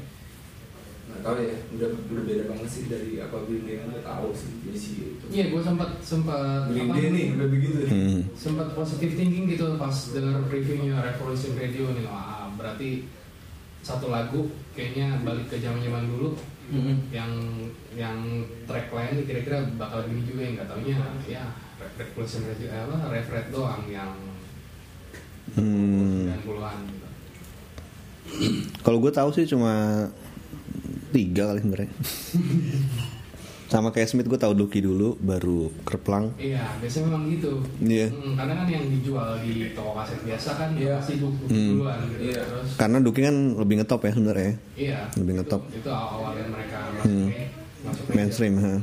nggak 1.09 1.23
tahu 1.23 1.35
ya 1.41 1.55
udah 1.73 1.89
udah 2.11 2.23
beda 2.23 2.45
banget 2.51 2.69
sih 2.69 2.83
dari 2.85 3.17
apa 3.17 3.37
Green 3.43 3.65
Day 3.65 3.79
yang 3.79 3.89
gue 3.89 4.03
tahu 4.03 4.29
sih 4.35 4.51
jadi 4.61 4.77
sih 4.77 4.95
itu 5.09 5.25
Iya, 5.31 5.45
gue 5.49 5.63
sempat 5.63 5.91
sempat 6.01 6.69
Green 6.69 6.91
Day 6.91 7.07
nih 7.09 7.27
udah 7.33 7.49
begitu 7.49 7.79
Hmm. 7.87 8.21
sempat 8.35 8.75
positive 8.75 9.15
thinking 9.15 9.47
gitu 9.47 9.73
pas 9.77 9.95
denger 10.11 10.37
reviewnya 10.45 11.01
Revolution 11.01 11.53
Radio 11.55 11.89
nih 11.91 12.05
wah 12.05 12.51
berarti 12.53 13.07
satu 13.81 14.09
lagu 14.09 14.47
kayaknya 14.73 15.23
balik 15.23 15.49
ke 15.49 15.59
zaman 15.59 15.81
zaman 15.81 16.05
dulu 16.07 16.37
yang 17.09 17.33
yang 17.97 18.19
track 18.69 18.93
lain 18.93 19.25
kira-kira 19.25 19.65
bakal 19.75 20.05
gini 20.05 20.21
juga 20.23 20.41
yang 20.45 20.55
nggak 20.55 20.69
taunya 20.69 20.97
ya 21.25 21.45
Re- 21.81 21.95
Revolution 21.97 22.45
eh, 22.45 22.69
apa 22.69 23.09
refret 23.09 23.49
doang 23.49 23.85
yang 23.87 24.13
Hmm. 25.49 26.29
90-an 26.45 26.77
gitu. 26.93 27.09
Kalau 28.85 29.01
gue 29.01 29.09
tahu 29.09 29.33
sih 29.33 29.49
cuma 29.49 30.05
tiga 31.09 31.49
kali 31.49 31.65
sebenarnya. 31.65 31.89
Sama 33.69 33.93
kayak 33.93 34.09
Smith 34.09 34.25
gue 34.25 34.35
tahu 34.35 34.57
Duki 34.57 34.81
dulu, 34.81 35.15
baru 35.19 35.69
Kerplang. 35.83 36.33
Iya, 36.35 36.65
biasanya 36.81 37.05
memang 37.07 37.23
gitu. 37.29 37.53
Iya. 37.79 38.09
Hmm, 38.09 38.33
karena 38.33 38.53
kan 38.57 38.67
yang 38.67 38.85
dijual 38.89 39.29
di 39.39 39.53
toko 39.71 39.93
kaset 39.93 40.21
biasa 40.25 40.51
kan 40.57 40.71
Iya. 40.73 40.97
pasti 40.97 41.15
duk 41.17 41.35
duk 41.39 41.49
Hmm. 41.49 41.71
duluan 41.77 41.99
gitu. 42.09 42.23
Iya. 42.27 42.41
Terus 42.43 42.69
Karena 42.75 42.97
Duki 42.99 43.21
kan 43.21 43.37
lebih 43.55 43.75
ngetop 43.77 44.01
ya 44.01 44.11
sebenarnya. 44.11 44.53
iya. 44.75 44.99
Lebih 45.15 45.21
itu- 45.27 45.39
ngetop. 45.39 45.63
Itu, 45.71 45.91
awalnya 45.91 46.45
mereka 46.49 46.79
masuk 46.91 47.05
Hmm. 47.05 47.29
masuk 47.85 48.05
Mainstream, 48.11 48.55
ha. 48.57 48.75
Hmm. 48.75 48.83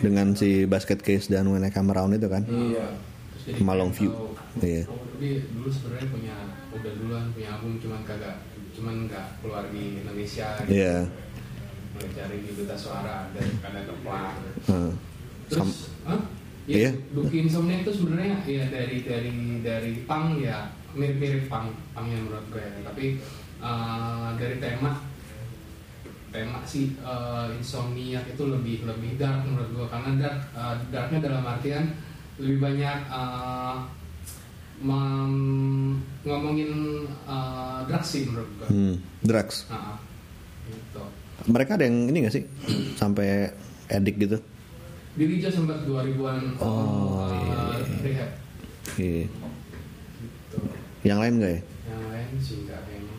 Dengan 0.00 0.26
si 0.32 0.50
Basket 0.64 0.96
Case 0.98 1.26
dan 1.26 1.44
When 1.44 1.60
I 1.60 1.68
Come 1.68 1.90
Around 1.90 2.14
itu 2.14 2.24
kan. 2.26 2.46
iya 2.46 2.86
Terus 3.34 3.42
jadi 3.44 3.58
Sama 3.58 3.74
Long 3.74 3.90
pengen 3.90 3.98
View. 3.98 4.10
tahu, 4.12 4.28
Iya. 4.62 4.82
oh, 4.86 5.02
dia 5.16 5.34
dulu 5.50 5.68
sebenarnya 5.68 6.08
punya 6.08 6.36
udah 6.70 6.92
duluan 6.94 7.24
punya 7.30 7.48
album 7.50 7.72
cuman 7.76 8.00
kagak 8.04 8.36
cuman 8.70 8.94
nggak 9.04 9.26
keluar 9.42 9.64
di 9.66 9.98
Indonesia 9.98 10.46
gitu. 10.60 10.70
Iya. 10.72 10.94
Mulai 12.00 12.16
cari 12.16 12.36
di 12.40 12.56
duta 12.56 12.72
suara 12.74 13.28
dan 13.30 13.44
ada 13.60 13.80
keplang 13.84 14.32
Heeh. 14.64 14.92
terus? 15.46 15.92
Iya. 16.64 16.88
Ya, 16.88 16.90
Duki 17.12 17.44
Insomnia 17.44 17.82
itu 17.82 17.92
sebenarnya 17.92 18.40
ya 18.46 18.64
dari 18.68 19.04
dari 19.04 19.28
dari 19.60 19.92
punk 20.08 20.40
ya 20.40 20.72
mirip-mirip 20.92 21.44
punk 21.44 21.76
punknya 21.92 22.16
menurut 22.16 22.46
gue 22.48 22.62
ya. 22.62 22.72
tapi 22.80 23.04
eh, 23.60 24.28
dari 24.34 24.56
tema 24.56 24.96
tema 26.30 26.64
si 26.64 26.96
eh, 26.96 27.46
Insomnia 27.52 28.24
itu 28.24 28.42
lebih 28.46 28.88
lebih 28.88 29.20
dark 29.20 29.44
menurut 29.44 29.68
gue 29.68 29.86
karena 29.86 30.10
dark 30.16 30.38
eh, 30.52 30.74
darknya 30.88 31.18
dalam 31.20 31.44
artian 31.44 31.84
lebih 32.40 32.56
banyak 32.62 32.98
mem- 34.80 36.00
ngomongin 36.22 36.70
eh, 37.26 37.78
drugs 37.84 38.08
sih 38.08 38.24
menurut 38.24 38.48
gue 38.56 38.68
Hmm. 38.70 38.96
Drugs. 39.20 39.68
Nah, 39.68 40.00
gitu. 40.64 41.04
Mereka 41.46 41.74
ada 41.76 41.84
yang 41.88 42.08
ini 42.08 42.22
gak 42.26 42.34
sih? 42.34 42.44
Sampai 42.94 43.50
edik 43.88 44.16
gitu. 44.20 44.38
Diri 45.16 45.42
aja 45.42 45.50
sempat 45.50 45.82
2000-an 45.84 46.54
Oh, 46.62 47.26
eh, 47.26 47.34
iya, 47.34 47.58
iya. 47.58 47.82
rehab 48.04 48.30
Iya. 48.96 49.26
gitu. 49.26 50.58
Yang 51.02 51.18
lain 51.18 51.34
gak 51.40 51.50
ya? 51.50 51.60
Yang 51.64 52.04
lain 52.06 52.28
sih 52.38 52.56
enggak 52.62 52.80
kayaknya. 52.86 53.16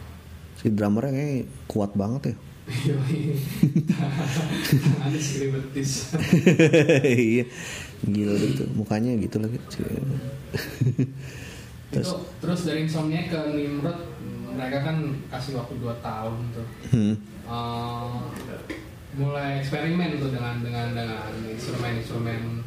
Si 0.56 0.70
drummernya 0.70 1.12
kayak 1.14 1.46
kuat 1.68 1.92
banget 1.98 2.22
ya. 2.32 2.36
Betis. 5.52 5.92
iya. 7.04 7.44
Gila 8.02 8.34
gitu. 8.40 8.64
Mukanya 8.78 9.12
gitu 9.20 9.38
lagi. 9.42 9.60
Terus, 11.92 12.08
terus 12.40 12.64
dari 12.64 12.88
Insomnia 12.88 13.28
ke 13.28 13.36
Nimrod, 13.52 14.00
mereka 14.56 14.80
kan 14.80 15.12
kasih 15.28 15.60
waktu 15.60 15.76
2 15.76 15.92
tahun 16.00 16.40
tuh. 16.56 16.64
Hmm. 16.88 17.20
Eh, 17.52 18.08
mulai 19.12 19.60
eksperimen 19.60 20.16
tuh 20.18 20.32
dengan 20.32 20.64
dengan 20.64 20.96
dengan 20.96 21.20
instrumen-instrumen 21.46 22.64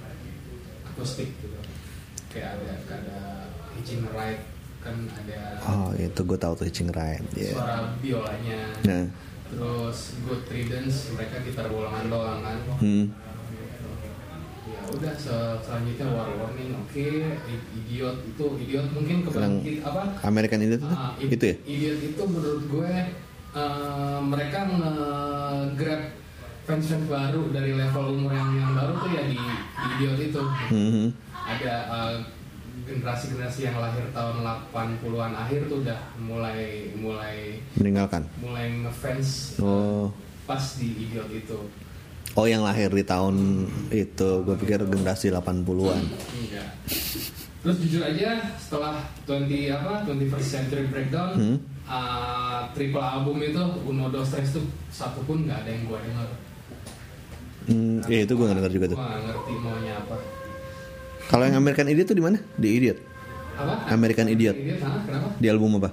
akustik 0.84 1.32
gitu. 1.34 1.56
Kayak 2.28 2.60
ada 2.60 2.72
ada 2.92 3.18
Hitching 3.72 4.04
Ride 4.04 4.44
kan 4.78 5.08
ada 5.08 5.56
Oh 5.64 5.88
itu 5.96 6.20
gue 6.20 6.36
tahu 6.36 6.52
tuh 6.54 6.66
Hitching 6.68 6.92
Ride. 6.92 7.24
Iya. 7.32 7.56
suara 7.56 7.96
biolanya. 7.96 8.60
Nah. 8.84 9.04
Terus 9.48 9.98
Good 10.20 10.44
Riddance 10.46 10.96
mereka 11.12 11.40
gitar 11.40 11.66
bolangan 11.66 12.04
doang 12.06 12.40
kan. 12.42 12.58
Hmm. 12.76 13.04
ya 14.64 14.80
udah 14.90 15.14
se- 15.14 15.60
selanjutnya 15.60 16.06
war 16.08 16.28
warning 16.34 16.72
oke 16.74 17.08
I- 17.46 17.66
idiot 17.74 18.16
itu 18.22 18.44
idiot 18.60 18.88
mungkin 18.90 19.16
kebangkit 19.22 19.80
apa 19.80 20.02
American 20.22 20.60
Idiot 20.60 20.80
itu? 20.80 20.88
Ah, 20.90 21.12
itu 21.16 21.44
ya? 21.46 21.56
idiot 21.62 21.98
itu 22.02 22.22
menurut 22.24 22.62
gue 22.64 22.92
eh, 23.54 24.18
mereka 24.20 24.58
nge-grab 24.66 26.02
fans-fans 26.64 27.06
baru 27.06 27.52
dari 27.52 27.72
level 27.72 28.04
umur 28.14 28.32
yang 28.32 28.50
yang 28.56 28.72
baru 28.72 28.92
tuh 28.96 29.10
ya 29.10 29.22
di, 29.24 29.36
di 30.00 30.04
itu 30.24 30.42
Hmm. 30.72 31.08
ada 31.44 31.74
eh, 31.86 32.16
generasi-generasi 32.84 33.60
yang 33.64 33.76
lahir 33.78 34.04
tahun 34.10 34.42
80-an 34.72 35.32
akhir 35.38 35.68
tuh 35.68 35.80
udah 35.80 36.00
mulai 36.18 36.90
mulai 36.94 37.60
Meninggalkan. 37.76 38.26
mulai 38.38 38.66
ngefans 38.80 39.56
eh, 39.56 39.62
Oh. 39.62 40.08
pas 40.44 40.60
di 40.76 40.88
idiot 41.00 41.28
itu 41.30 41.58
Oh 42.34 42.50
yang 42.50 42.66
lahir 42.66 42.90
di 42.90 43.06
tahun 43.06 43.62
itu 43.94 44.28
gue 44.42 44.56
pikir 44.58 44.82
generasi 44.82 45.30
80-an. 45.30 46.02
Enggak. 46.34 46.66
Terus 47.62 47.76
jujur 47.78 48.02
aja 48.02 48.42
setelah 48.58 49.06
20 49.22 49.70
apa 49.70 50.02
21st 50.02 50.42
Century 50.50 50.90
Breakdown, 50.90 51.30
Hmm. 51.38 51.56
Uh, 51.86 52.68
triple 52.70 53.00
album 53.00 53.36
itu 53.38 53.60
Uno 53.84 54.08
Dos 54.08 54.28
Tres 54.28 54.50
tuh 54.50 54.62
satu 54.88 55.20
pun 55.22 55.44
nggak 55.44 55.64
ada 55.64 55.70
yang 55.70 55.84
gue 55.84 55.98
denger. 55.98 56.28
Hmm, 57.64 57.96
ya 58.04 58.18
itu 58.22 58.32
gue 58.32 58.44
gak 58.44 58.58
denger 58.58 58.72
juga 58.72 58.86
tuh. 58.92 58.98
Gue 58.98 59.06
nggak 59.06 59.22
ngerti 59.24 59.52
maunya 59.56 59.94
apa. 59.96 60.16
Kalau 61.24 61.44
yang 61.44 61.56
American 61.56 61.88
Idiot 61.88 62.06
tuh 62.06 62.14
di 62.14 62.20
mana? 62.20 62.36
Di 62.54 62.68
Idiot. 62.70 62.98
Apa? 63.54 63.74
American 63.88 64.28
Idiot. 64.28 64.52
Idiot, 64.52 64.80
hah? 64.84 65.00
Kenapa? 65.02 65.28
Di 65.40 65.46
album 65.48 65.80
apa? 65.80 65.90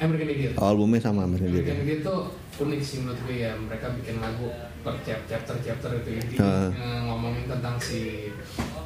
American 0.00 0.28
Idiot. 0.28 0.52
Oh, 0.58 0.66
albumnya 0.66 0.98
sama 0.98 1.22
American 1.22 1.46
Idiot. 1.48 1.62
American 1.62 1.84
Idiot 1.84 2.00
tuh 2.02 2.20
unik 2.60 2.80
sih 2.82 2.96
menurut 3.00 3.20
gue 3.22 3.36
ya. 3.38 3.52
Mereka 3.54 3.86
bikin 4.02 4.16
lagu 4.18 4.46
per 4.82 4.94
chap- 5.06 5.22
chapter 5.30 5.54
chapter 5.62 5.90
itu 5.94 6.10
inti 6.18 6.34
Ah. 6.42 6.66
eh, 6.68 7.00
ngomongin 7.06 7.46
tentang 7.46 7.78
si 7.78 8.32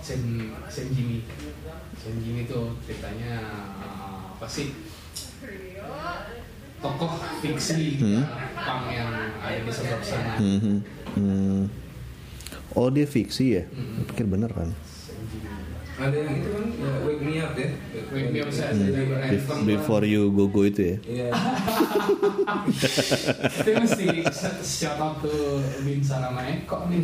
Sen 0.04 0.20
Sen 0.68 0.92
Jimmy. 0.92 1.24
Sen 1.96 2.20
Jimmy 2.20 2.44
tuh 2.44 2.76
ceritanya 2.84 3.40
eh, 3.80 4.22
apa 4.36 4.44
sih? 4.44 4.68
Tokoh 6.76 7.12
fiksi 7.40 7.96
Hmm. 7.96 8.22
pang 8.54 8.84
yang 8.86 9.08
ada 9.38 9.56
di 9.56 9.72
seberang 9.72 10.04
sana. 10.04 10.36
Hmm, 10.36 10.58
hmm, 10.58 10.78
hmm. 11.14 11.60
Oh 12.72 12.88
dia 12.88 13.04
fiksi 13.04 13.44
ya? 13.54 13.64
Hmm. 13.66 14.04
Pikir 14.04 14.26
bener 14.26 14.50
kan. 14.50 14.68
Ada 15.94 16.10
yang 16.18 16.34
itu 16.36 16.48
kan 16.50 16.66
ya, 16.74 16.90
Wake 17.00 17.22
Me 17.22 17.34
Up 17.38 17.54
ya 17.54 17.70
Wake 18.10 18.28
Me 18.28 18.38
Up 18.42 18.50
Said 18.50 18.74
Hmm. 18.74 18.90
Bef- 18.90 19.14
Anthem. 19.46 19.58
Before 19.64 20.02
you 20.02 20.26
go 20.28 20.44
go 20.46 20.60
itu 20.62 20.82
ya. 20.82 20.96
Iya. 21.06 21.28
Itu 23.54 23.70
mesti 23.78 24.06
shout 24.60 24.98
out 24.98 25.22
to 25.22 25.30
Bin 25.80 26.02
Sarama 26.02 26.42
Eko 26.44 26.90
nih. 26.90 26.98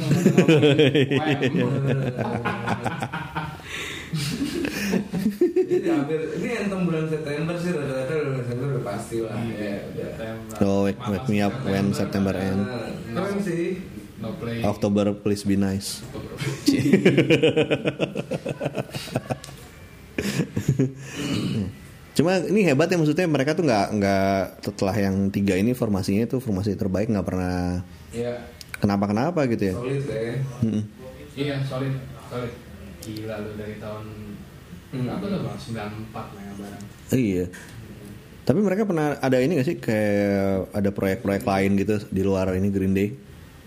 Jadi 5.71 5.87
hampir 5.87 6.19
ini 6.35 6.49
anthem 6.59 6.83
bulan 6.83 7.07
September 7.07 7.55
sih 7.55 7.71
rata-rata 7.71 8.11
bulan 8.11 8.43
September 8.43 8.67
udah 8.69 8.83
pasti 8.85 9.17
lah. 9.23 9.39
Ya, 9.39 9.47
udah. 9.47 9.79
September. 10.11 10.55
Oh, 10.61 10.81
wake, 10.83 10.99
wake 11.01 11.29
me 11.29 11.39
up 11.39 11.55
when 11.63 11.95
September 11.95 12.35
end. 12.35 12.67
Nah, 12.67 12.91
keren 13.23 13.39
sih. 13.39 13.79
No 14.19 14.35
play. 14.35 14.61
October 14.61 15.15
please 15.15 15.47
be 15.47 15.55
nice. 15.55 16.03
Cuma 22.13 22.43
ini 22.43 22.67
hebat 22.67 22.91
ya 22.91 22.99
maksudnya 22.99 23.25
mereka 23.25 23.55
tuh 23.55 23.65
nggak 23.65 23.87
nggak 23.95 24.35
setelah 24.61 24.93
yang 24.93 25.31
tiga 25.31 25.55
ini 25.55 25.73
formasinya 25.73 26.27
itu 26.27 26.37
formasi 26.37 26.75
terbaik 26.75 27.09
nggak 27.09 27.25
pernah 27.25 27.81
Ya, 28.11 28.43
kenapa 28.77 29.07
kenapa 29.07 29.47
gitu 29.47 29.71
ya. 29.71 29.75
solid 29.75 30.03
ya. 30.05 30.35
Mm-mm. 30.61 30.83
Iya, 31.33 31.57
solid, 31.63 31.95
solid. 32.27 32.53
Gila 33.01 33.35
lu 33.39 33.51
dari 33.55 33.79
tahun 33.79 34.07
Hmm. 34.91 35.07
berapa 35.07 35.25
tuh 35.25 35.41
bang? 35.47 35.59
94 36.03 36.35
lah 36.35 36.43
ya 36.43 36.53
barang. 36.59 36.83
Iya. 37.11 37.45
Tapi 38.41 38.59
mereka 38.59 38.83
pernah 38.83 39.15
ada 39.17 39.39
ini 39.39 39.53
gak 39.55 39.69
sih 39.69 39.77
kayak 39.79 40.75
ada 40.75 40.91
proyek-proyek 40.91 41.47
lain 41.47 41.71
gitu 41.79 41.97
di 42.11 42.23
luar 42.23 42.51
ini 42.53 42.69
Green 42.69 42.91
Day? 42.91 43.15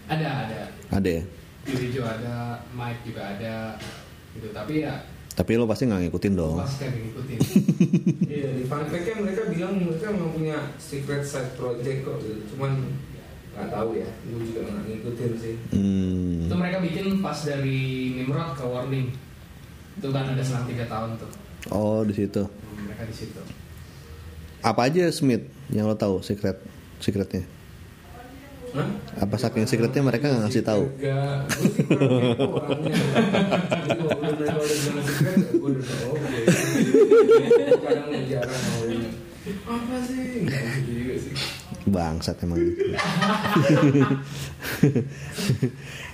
Ada, 0.05 0.27
ada. 0.43 0.59
Ada 0.91 1.09
ya. 1.09 1.23
Billy 1.63 1.87
Joe 1.89 2.03
ada, 2.03 2.59
Mike 2.75 3.07
juga 3.07 3.21
ada. 3.31 3.79
Gitu. 4.35 4.51
Tapi 4.51 4.83
ya 4.83 4.99
Tapi 5.33 5.57
lo 5.57 5.65
pasti 5.65 5.89
nggak 5.89 6.01
ngikutin 6.05 6.33
dong. 6.35 6.59
pas 6.59 6.73
kayak 6.77 6.93
ngikutin. 6.93 7.39
Iya, 8.33 8.49
di 8.53 8.63
fun 8.65 8.85
fact-nya 8.85 9.13
mereka 9.17 9.41
bilang 9.49 9.73
mereka 9.77 10.09
memang 10.09 10.33
punya 10.33 10.57
secret 10.77 11.23
side 11.23 11.53
project 11.55 12.03
kok 12.03 12.17
gitu. 12.19 12.53
Cuman 12.53 12.85
nggak 13.53 13.69
tahu 13.69 13.97
ya, 13.97 14.09
gue 14.25 14.41
juga 14.43 14.61
nggak 14.67 14.83
ngikutin 14.83 15.31
sih. 15.37 15.55
Hmm. 15.69 16.45
itu 16.45 16.53
mereka 16.53 16.77
bikin 16.81 17.05
pas 17.21 17.37
dari 17.39 17.79
Nimrod 18.13 18.53
ke 18.53 18.65
Warning. 18.65 19.07
Itu 19.99 20.07
kan 20.09 20.23
ada 20.33 20.43
selang 20.43 20.65
3 20.65 20.85
tahun 20.89 21.09
tuh. 21.21 21.29
Oh 21.71 22.01
di 22.03 22.13
situ. 22.13 22.43
Hmm, 22.43 22.89
Mereka 22.89 23.03
di 23.07 23.15
situ. 23.15 23.41
Apa 24.63 24.87
aja 24.87 25.11
Smith 25.11 25.43
yang 25.69 25.87
lo 25.91 25.95
tahu 25.95 26.23
secret 26.23 26.55
secretnya? 27.03 27.43
Hah? 28.73 28.89
Apa 29.21 29.37
saking 29.37 29.69
secretnya 29.69 30.01
mereka 30.01 30.33
nggak 30.33 30.49
ngasih 30.49 30.63
tahu? 30.65 30.89
Ya. 30.97 31.45
Apa 39.67 39.97
sih? 40.07 40.47
Bangsat 41.83 42.39
emang. 42.43 42.59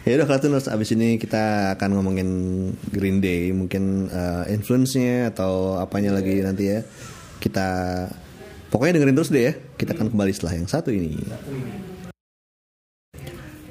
ya 0.08 0.12
udah 0.18 0.28
Kratuners 0.28 0.66
abis 0.72 0.98
ini 0.98 1.22
kita 1.22 1.76
akan 1.78 1.90
ngomongin 2.00 2.30
Green 2.90 3.22
Day. 3.22 3.54
Mungkin 3.54 4.10
eh, 4.10 4.44
influence-nya 4.54 5.30
atau 5.34 5.78
apanya 5.78 6.16
lagi 6.16 6.42
nanti 6.42 6.74
ya. 6.74 6.82
Kita 7.38 7.68
pokoknya 8.74 9.02
dengerin 9.02 9.18
terus 9.18 9.30
deh 9.30 9.44
ya. 9.50 9.54
Kita 9.78 9.94
akan 9.94 10.10
kembali 10.14 10.32
setelah 10.34 10.54
yang 10.58 10.70
satu 10.70 10.90
ini 10.90 11.18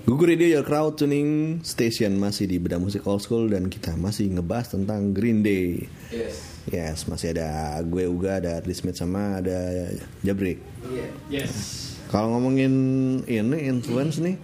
Google 0.09 0.33
Radio 0.33 0.49
Your 0.49 0.65
Crowd 0.65 0.97
Tuning 0.97 1.61
Station 1.61 2.17
masih 2.17 2.49
di 2.49 2.57
Beda 2.57 2.81
Musik 2.81 3.05
Old 3.05 3.21
School 3.21 3.53
dan 3.53 3.69
kita 3.69 3.93
masih 3.93 4.33
ngebahas 4.33 4.73
tentang 4.73 5.13
Green 5.13 5.45
Day 5.45 5.85
Yes. 6.09 6.65
Yes, 6.73 7.05
masih 7.13 7.37
ada 7.37 7.77
gue 7.85 8.09
Uga, 8.09 8.41
ada 8.41 8.65
Smith 8.73 8.97
sama 8.97 9.45
ada 9.45 9.93
Jabrik. 10.25 10.65
Iya. 10.89 11.13
Yes. 11.29 11.53
Kalau 12.09 12.33
ngomongin 12.33 12.73
ini 13.29 13.69
influence 13.69 14.17
nih, 14.25 14.41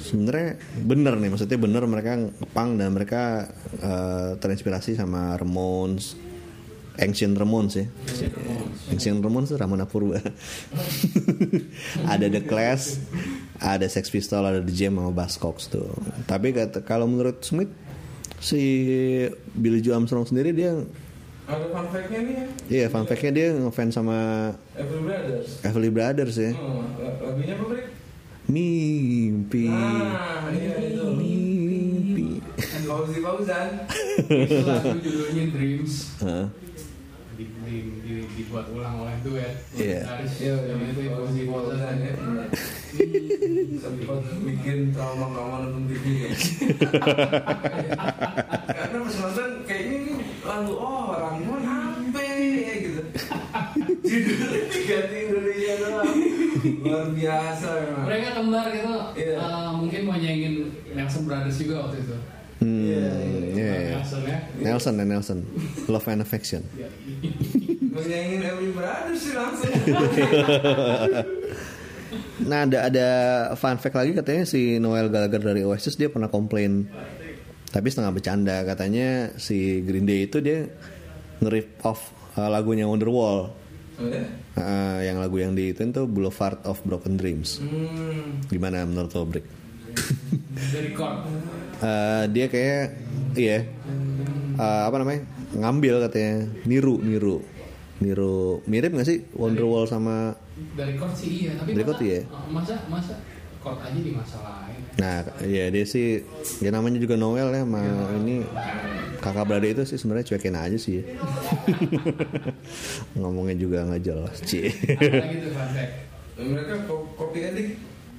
sebenarnya 0.00 0.56
bener 0.80 1.20
nih, 1.20 1.36
maksudnya 1.36 1.60
bener 1.60 1.84
mereka 1.84 2.16
ngepang 2.16 2.80
dan 2.80 2.96
mereka 2.96 3.52
eh, 3.76 4.40
terinspirasi 4.40 4.96
sama 4.96 5.36
Ramones, 5.36 6.16
Ancient 6.96 7.36
Ramones 7.36 7.76
ya. 7.76 7.86
Ancient 8.88 9.20
Ramones 9.20 9.52
tuh 9.52 9.60
Ramona 9.60 9.84
Purba. 9.84 10.16
ada 12.12 12.26
The 12.32 12.40
Clash, 12.48 12.96
ada 13.58 13.86
Sex 13.86 14.08
Pistol, 14.08 14.42
ada 14.42 14.58
The 14.58 14.70
Jam 14.70 14.94
sama 14.94 15.10
Buzzcocks 15.10 15.66
tuh. 15.66 15.88
Tapi 16.24 16.50
kata- 16.50 16.80
kalau 16.80 17.04
menurut 17.04 17.40
Smith 17.40 17.70
si 18.36 18.60
Billy 19.50 19.80
Joe 19.80 19.96
Armstrong 19.96 20.24
sendiri 20.24 20.52
dia 20.52 20.76
Ada 21.46 21.62
fun 21.70 21.86
fact-nya 21.88 22.18
nih 22.20 22.34
ya. 22.34 22.46
Iya, 22.66 22.86
fun 22.88 23.04
fact-nya 23.04 23.30
dia 23.30 23.46
ngefans 23.54 23.94
sama 23.94 24.18
Every 24.74 24.98
Brothers. 25.00 25.48
Everly 25.62 25.90
Brothers 25.90 26.34
ya. 26.36 26.50
Oh, 26.52 26.82
lagunya 27.22 27.54
apa, 27.54 27.64
Brik? 27.66 27.86
Mimpi. 28.46 29.66
Nah, 29.66 30.50
iya 30.50 30.74
itu. 30.84 31.06
Mimpi. 31.14 32.42
Fauzi 32.86 33.18
Fauzan. 33.18 33.68
Itu 34.46 34.62
lagu 34.62 34.98
judulnya 34.98 35.44
Dreams. 35.50 35.92
Hah? 36.18 36.46
Di, 37.34 37.44
di, 37.46 37.74
di- 38.00 38.26
dibuat 38.34 38.66
ulang 38.70 39.02
oleh 39.02 39.14
duet. 39.22 39.54
Iya. 39.74 40.02
Iya, 40.38 40.54
yang 40.66 40.82
itu 40.84 41.00
Fauzi 41.10 41.42
Fauzan. 41.44 41.94
ya. 42.00 42.12
Sempat 43.76 44.22
bikin 44.40 44.78
trauma 44.90 45.26
kamu 45.28 45.54
nonton 45.58 45.82
TV 45.88 46.04
ya. 46.22 46.30
Karena 48.66 48.98
pas 48.98 49.14
nonton 49.18 49.50
kayaknya 49.64 49.96
ini 50.00 50.12
lagu 50.40 50.72
oh 50.72 51.02
orang 51.12 51.42
mau 51.42 51.58
apa 51.58 52.20
ya 52.22 52.74
gitu. 52.80 53.02
Judulnya 54.06 54.60
diganti 54.70 55.16
Indonesia 55.26 55.74
doang. 55.78 56.14
Luar 56.82 57.06
biasa 57.10 57.66
memang. 57.76 58.04
Mereka 58.06 58.28
kembar 58.32 58.66
gitu, 58.70 58.94
Iya. 59.14 59.34
eh, 59.36 59.70
mungkin 59.74 60.00
mau 60.02 60.16
nyanyiin 60.16 60.54
Nelson 60.94 61.22
Brothers 61.24 61.58
juga 61.58 61.74
waktu 61.84 61.96
itu. 62.00 62.16
Hmm, 62.56 62.88
Iya, 62.88 63.12
iya, 63.20 63.44
iya. 63.52 63.94
Nelson 64.00 64.22
ya. 64.24 64.38
Nelson 64.56 64.94
dan 64.96 65.06
Nelson. 65.10 65.38
Love 65.86 66.08
and 66.08 66.22
Affection. 66.24 66.62
Mau 67.86 68.00
nyanyiin 68.00 68.40
Every 68.40 68.70
Brothers 68.72 69.20
sih 69.20 69.34
langsung. 69.36 69.68
Nah, 72.46 72.66
ada 72.66 72.86
ada 72.86 73.08
fun 73.58 73.78
fact 73.82 73.96
lagi 73.98 74.12
katanya 74.14 74.42
si 74.46 74.78
Noel 74.78 75.10
Gallagher 75.10 75.42
dari 75.42 75.62
Oasis 75.66 75.98
dia 75.98 76.06
pernah 76.06 76.30
komplain 76.30 76.86
tapi 77.70 77.90
setengah 77.90 78.14
bercanda 78.14 78.62
katanya 78.62 79.36
si 79.36 79.82
Green 79.82 80.06
Day 80.06 80.30
itu 80.30 80.38
dia 80.40 80.70
nge-rip 81.42 81.82
off 81.84 82.14
uh, 82.38 82.48
lagunya 82.48 82.86
Wonderwall. 82.88 83.52
Oh 83.96 84.08
ya? 84.08 84.24
Uh, 84.56 85.00
yang 85.04 85.20
lagu 85.20 85.36
yang 85.40 85.52
di 85.52 85.72
itu 85.72 85.82
tuh 85.92 86.08
Boulevard 86.08 86.60
of 86.64 86.80
Broken 86.84 87.16
Dreams. 87.20 87.60
Hmm. 87.60 88.44
Gimana 88.48 88.84
menurut 88.84 89.12
lo, 89.12 89.24
Brick? 89.28 89.46
Dari 90.72 90.92
chord. 90.92 91.24
Eh, 91.76 92.24
dia 92.32 92.48
kayak 92.48 92.84
iya 93.36 93.64
Eh, 94.56 94.82
apa 94.88 94.96
namanya 94.96 95.20
ngambil 95.52 96.08
katanya 96.08 96.48
niru 96.64 96.96
niru 97.04 97.44
niru 98.00 98.64
mirip 98.64 98.96
gak 98.96 99.08
sih 99.08 99.20
Wonderwall 99.36 99.84
sama 99.84 100.32
Dari 100.72 100.92
chord 100.94 101.12
sih 101.12 101.30
iya, 101.42 101.52
tapi 101.54 101.70
Dari 101.70 101.82
masa, 101.82 101.92
chord 101.92 102.02
iya. 102.02 102.20
masa 102.48 102.74
masa 102.86 103.14
chord 103.58 103.78
aja 103.78 103.98
dimasalahin. 103.98 104.80
nah 104.96 105.16
ya 105.42 105.68
dia 105.68 105.84
sih 105.84 106.24
ya 106.58 106.70
namanya 106.70 106.96
juga 106.96 107.14
Noel 107.14 107.50
ya 107.50 107.60
sama 107.60 107.82
ini 108.16 108.40
kakak 109.18 109.44
beradik 109.44 109.74
itu 109.74 109.82
sih 109.84 109.96
sebenarnya 109.96 110.24
cuekin 110.26 110.54
aja 110.54 110.76
sih 110.76 110.94
ya. 110.96 111.04
ngomongnya 113.16 113.56
juga 113.56 113.84
nggak 113.84 114.02
jelas 114.02 114.36
sih 114.40 114.70
fact. 114.70 115.92
Mereka 116.36 116.84
ko- 116.84 117.08
kopi 117.14 117.38
edik 117.42 117.68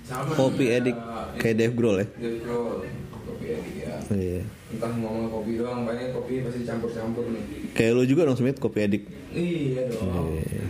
sama. 0.03 0.33
kopi 0.33 0.65
edik 0.71 0.97
kayak 1.35 1.55
Dave 1.55 1.73
Grohl 1.73 1.97
ya 1.97 2.07
Dave 2.11 2.39
Grohl. 2.39 2.77
Kopi 3.11 3.45
edik 3.47 3.75
ya. 3.79 3.95
iya 4.11 4.41
Entah 4.67 4.91
ngomong 4.91 5.31
kopi 5.31 5.55
doang, 5.55 5.87
banyak 5.87 6.11
kopi 6.11 6.43
pasti 6.43 6.61
campur-campur 6.61 7.23
nih. 7.25 7.71
kayak 7.71 7.91
lu 7.93 8.03
juga 8.03 8.25
dong 8.25 8.35
Smith 8.35 8.57
kopi 8.57 8.83
edik 8.83 9.03
Iya 9.31 9.87
dong. 9.89 10.33
Iya. 10.35 10.65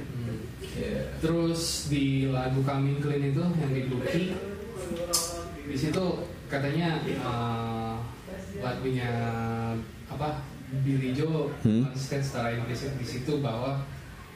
Iya. 0.77 1.01
Terus 1.19 1.61
di 1.89 2.05
lagu 2.29 2.61
Coming 2.61 3.01
Clean 3.01 3.23
itu 3.25 3.41
yang 3.41 3.71
di 3.73 3.81
Lucky 3.89 4.23
di 5.67 5.75
situ 5.75 6.03
katanya 6.47 7.01
eh, 7.03 7.95
lagunya 8.57 9.11
apa 10.07 10.39
Billy 10.83 11.11
Joe 11.11 11.51
Hmm. 11.63 11.87
konsisten 11.87 12.21
secara 12.21 12.53
implisit 12.53 12.93
di 12.95 13.03
situ 13.03 13.39
bahwa 13.39 13.81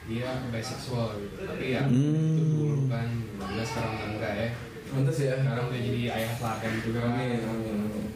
dia 0.04 0.28
bisexual 0.50 1.14
gitu. 1.16 1.46
Tapi 1.46 1.66
ya 1.72 1.86
Hmm. 1.86 2.34
itu 2.34 2.42
dulu 2.58 2.90
kan, 2.90 3.06
jelas 3.38 3.68
sekarang 3.70 3.92
udah 3.94 4.08
enggak 4.12 4.34
ya. 4.34 4.48
Mantas 4.92 5.16
ya. 5.16 5.32
Sekarang 5.38 5.64
udah 5.70 5.80
jadi 5.80 6.00
ayah 6.10 6.32
teladan 6.36 6.72
juga. 6.82 7.00
Amin, 7.06 7.38
amin, 7.38 7.76
amin. 7.80 8.06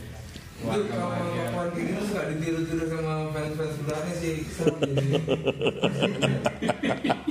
Itu 0.56 0.80
lakukan 0.88 1.68
kayak 1.72 1.72
gitu 1.76 2.00
suka 2.04 2.22
ditiru-tiru 2.32 2.84
sama 2.88 3.14
fans-fans 3.30 3.72
sebelahnya 3.76 4.14
sih 4.16 4.34
seru 4.48 4.76
jadi. 4.80 5.06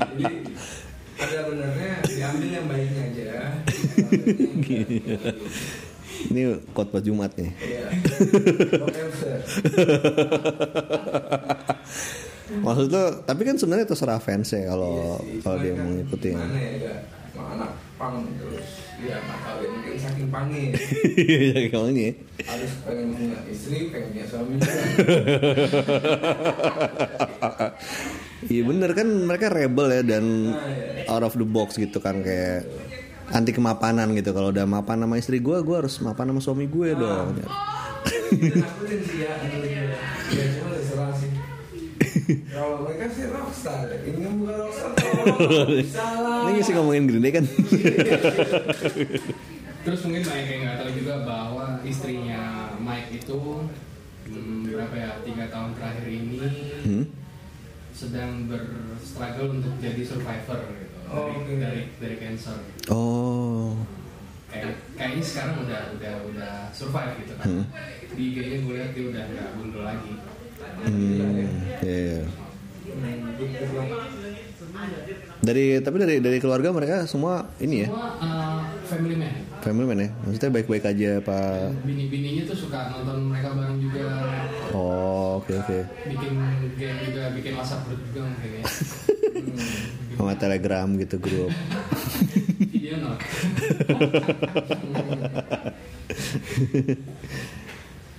jadi 0.06 0.26
ada 1.16 1.40
benernya 1.50 1.94
diambil 2.06 2.50
yang 2.52 2.66
baiknya 2.70 3.04
aja. 3.10 3.30
ini 6.26 6.42
khotbah 6.72 7.00
Jumat 7.00 7.32
nih 7.34 7.52
Iya. 7.58 7.86
Hamster. 8.88 9.38
maksud 12.58 12.88
lo 12.88 13.04
tapi 13.22 13.42
kan 13.44 13.56
sebenarnya 13.56 13.86
terserah 13.86 14.18
fans 14.18 14.48
ya 14.50 14.64
kalau 14.66 15.20
Iya 15.20 15.28
sih, 15.28 15.42
kalau 15.42 15.58
dia 15.60 15.72
kan 15.72 15.80
mau 15.82 15.92
ngikutin 15.94 16.36
Gimana 16.36 16.56
ya, 16.56 16.72
gak? 16.80 17.00
Sama 17.36 17.50
anak 17.52 17.72
pang 17.96 18.16
terus 18.34 18.68
dia 18.96 19.18
tahu 19.20 19.60
ya 19.60 19.68
mungkin 19.70 19.94
saking 19.98 20.30
pange 20.30 20.62
Iya 21.18 21.68
kamu 21.68 21.88
ini. 21.92 22.02
ya. 22.02 22.14
harus 22.46 22.72
pengen 22.82 23.08
punya 23.12 23.38
istri 23.46 23.78
pengen 23.90 24.08
punya 24.10 24.26
suami 24.26 24.56
Iya 28.46 28.62
bener 28.64 28.92
kan 28.94 29.08
mereka 29.26 29.46
rebel 29.50 29.88
ya 29.92 30.02
dan 30.06 30.26
out 31.08 31.24
of 31.24 31.34
the 31.34 31.44
box 31.44 31.76
gitu 31.76 31.98
kan 31.98 32.22
kayak 32.22 32.64
anti 33.32 33.52
kemapanan 33.54 34.14
gitu. 34.14 34.34
Kalau 34.34 34.50
udah 34.54 34.66
mapan 34.68 35.02
sama 35.02 35.16
istri 35.18 35.42
gue 35.42 35.58
gue 35.62 35.76
harus 35.76 35.98
mapan 36.02 36.34
sama 36.34 36.42
suami 36.42 36.66
gue 36.70 36.90
dong. 36.94 37.40
Terserah 40.26 41.12
sih 41.16 41.32
kalau 42.50 42.88
mereka 42.88 43.06
sih 43.12 43.28
rockstar 43.30 43.86
ini 44.02 44.20
kan 44.26 44.34
bukan 44.40 44.56
rockstar 44.66 44.92
salah 45.94 46.50
ini 46.50 46.62
sih 46.64 46.74
ngomongin 46.74 47.06
Green 47.06 47.22
Day 47.22 47.34
kan? 47.38 47.46
Terus 49.86 50.00
mungkin 50.10 50.24
Mike 50.26 50.50
yang 50.50 50.62
nggak 50.66 50.78
tahu 50.82 50.92
juga 50.98 51.16
bahwa 51.22 51.66
istrinya 51.86 52.74
Mike 52.82 53.22
itu 53.22 53.40
hmm, 54.26 54.74
berapa 54.74 54.96
ya 54.98 55.12
tiga 55.22 55.46
tahun 55.54 55.78
terakhir 55.78 56.06
ini 56.10 56.42
Hmm? 56.86 57.06
sedang 57.96 58.46
berstruggle 58.46 59.58
untuk 59.58 59.74
jadi 59.80 60.02
survivor 60.04 60.60
gitu 60.78 60.95
Oh, 61.06 61.28
dari, 61.28 61.38
oke. 61.38 61.54
dari 61.58 61.82
dari 61.96 62.16
cancer. 62.18 62.58
oh 62.90 63.78
Kayak 64.48 64.72
kayaknya 64.96 65.22
sekarang 65.22 65.56
udah 65.62 65.82
udah 65.94 66.14
udah 66.26 66.54
survive 66.72 67.12
gitu 67.20 67.34
kan. 67.36 67.46
Hmm. 67.46 67.66
Di 68.10 68.24
IG-nya 68.26 68.58
gue 68.60 68.74
lihat 68.74 68.92
dia 68.92 69.06
udah 69.06 69.24
nggak 69.28 69.50
gundul 69.56 69.84
lagi. 69.84 70.14
hmm, 70.82 71.46
iya. 71.84 72.20
Gitu 73.36 73.76
lah. 73.76 73.88
dari 75.42 75.78
tapi 75.80 75.96
dari 76.00 76.16
dari 76.20 76.38
keluarga 76.40 76.72
mereka 76.72 77.04
semua 77.06 77.48
ini 77.60 77.86
ya 77.86 77.88
Semua 77.88 78.10
uh, 78.18 78.60
family 78.84 79.16
man. 79.16 79.34
family 79.62 79.86
man 79.86 80.00
ya 80.00 80.10
maksudnya 80.22 80.52
baik-baik 80.52 80.86
aja 80.86 81.12
pak 81.20 81.76
Bini-bininya 81.84 82.44
tuh 82.46 82.58
suka 82.58 82.92
nonton 82.92 83.30
mereka 83.30 83.52
bareng 83.52 83.80
juga. 83.80 84.06
oh 84.72 85.40
oke 85.40 85.54
oke 85.56 85.80
Bikin 86.08 86.34
game 86.76 87.00
juga, 87.04 87.24
bikin 87.34 87.52
WhatsApp 87.54 87.84
group 87.86 88.02
juga 88.06 88.22
mungkin 88.26 88.50
ya. 88.52 88.64
sama 90.16 90.34
telegram 90.40 90.88
gitu 90.98 91.20
grup. 91.20 91.52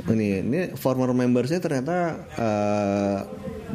Ini 0.07 0.39
ini 0.39 0.71
former 0.79 1.11
membersnya 1.11 1.59
ternyata 1.59 2.15
eh, 2.39 3.19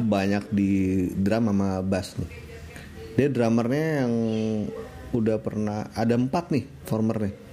banyak 0.00 0.48
di 0.48 0.72
drum 1.12 1.52
sama 1.52 1.84
bass 1.84 2.16
nih. 2.16 2.32
Dia 3.20 3.28
drummernya 3.28 3.86
yang 4.00 4.14
udah 5.12 5.36
pernah 5.44 5.92
ada 5.92 6.16
empat 6.16 6.48
nih 6.56 6.64
former 6.88 7.28
nih 7.28 7.51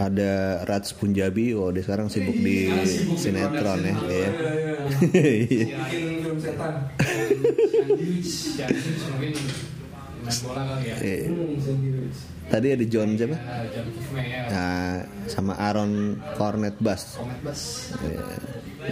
ada 0.00 0.64
Raj 0.64 0.88
Punjabi 0.96 1.52
oh 1.52 1.68
dia 1.68 1.84
sekarang 1.84 2.08
sibuk 2.08 2.32
di 2.32 2.72
sibuk 2.88 3.12
di 3.12 3.20
sinetron 3.20 3.80
ya 3.84 3.92
iya 4.08 4.30
Iya, 5.12 5.48
iya. 5.48 5.76
ya. 10.82 10.96
Iya. 11.02 11.28
sendiri 11.58 12.06
tadi 12.48 12.66
ada 12.72 12.84
John 12.86 13.10
siapa 13.16 13.36
Ya, 13.36 13.42
ya. 14.22 14.42
nah, 14.52 14.94
sama 15.24 15.56
Aaron 15.56 16.20
Cornet 16.36 16.76
Bass. 16.78 17.16
Iya. 18.04 18.20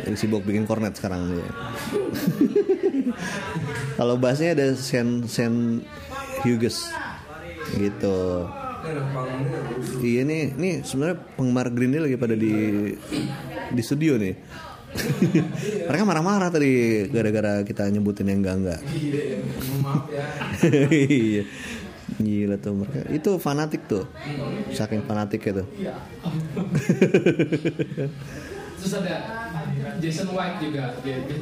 Dia 0.06 0.16
sibuk 0.16 0.46
bikin 0.48 0.64
cornet 0.64 0.96
sekarang 0.96 1.28
dia. 1.34 1.44
Kalau 4.00 4.16
bassnya 4.16 4.56
ada 4.56 4.72
Sen 4.78 5.28
Sen 5.28 5.84
Hughes 6.40 6.88
gitu. 7.76 8.48
Iya 10.00 10.22
nih, 10.24 10.56
nih 10.56 10.74
sebenarnya 10.82 11.16
penggemar 11.36 11.68
Green 11.70 11.92
Day 11.92 12.00
lagi 12.00 12.16
pada 12.16 12.34
di 12.34 12.52
di 13.70 13.82
studio 13.84 14.16
nih. 14.16 14.34
Mereka 15.86 16.02
marah-marah 16.02 16.50
tadi 16.50 17.06
gara-gara 17.14 17.62
kita 17.62 17.86
nyebutin 17.94 18.26
yang 18.26 18.42
enggak 18.42 18.56
enggak. 18.58 18.80
iya 18.90 19.22
ya 19.22 19.38
maaf 19.86 20.02
ya 20.10 20.26
Iya. 20.90 21.46
Gila 22.18 22.58
tuh 22.58 22.74
mereka. 22.74 23.06
Itu 23.14 23.38
fanatik 23.38 23.86
tuh. 23.86 24.10
Saking 24.74 25.06
fanatiknya 25.06 25.62
tuh. 25.62 25.66
Iya. 25.78 25.94
Terus 28.80 28.96
ada 28.96 29.14
Jason 30.00 30.28
White 30.32 30.58
juga. 30.64 30.84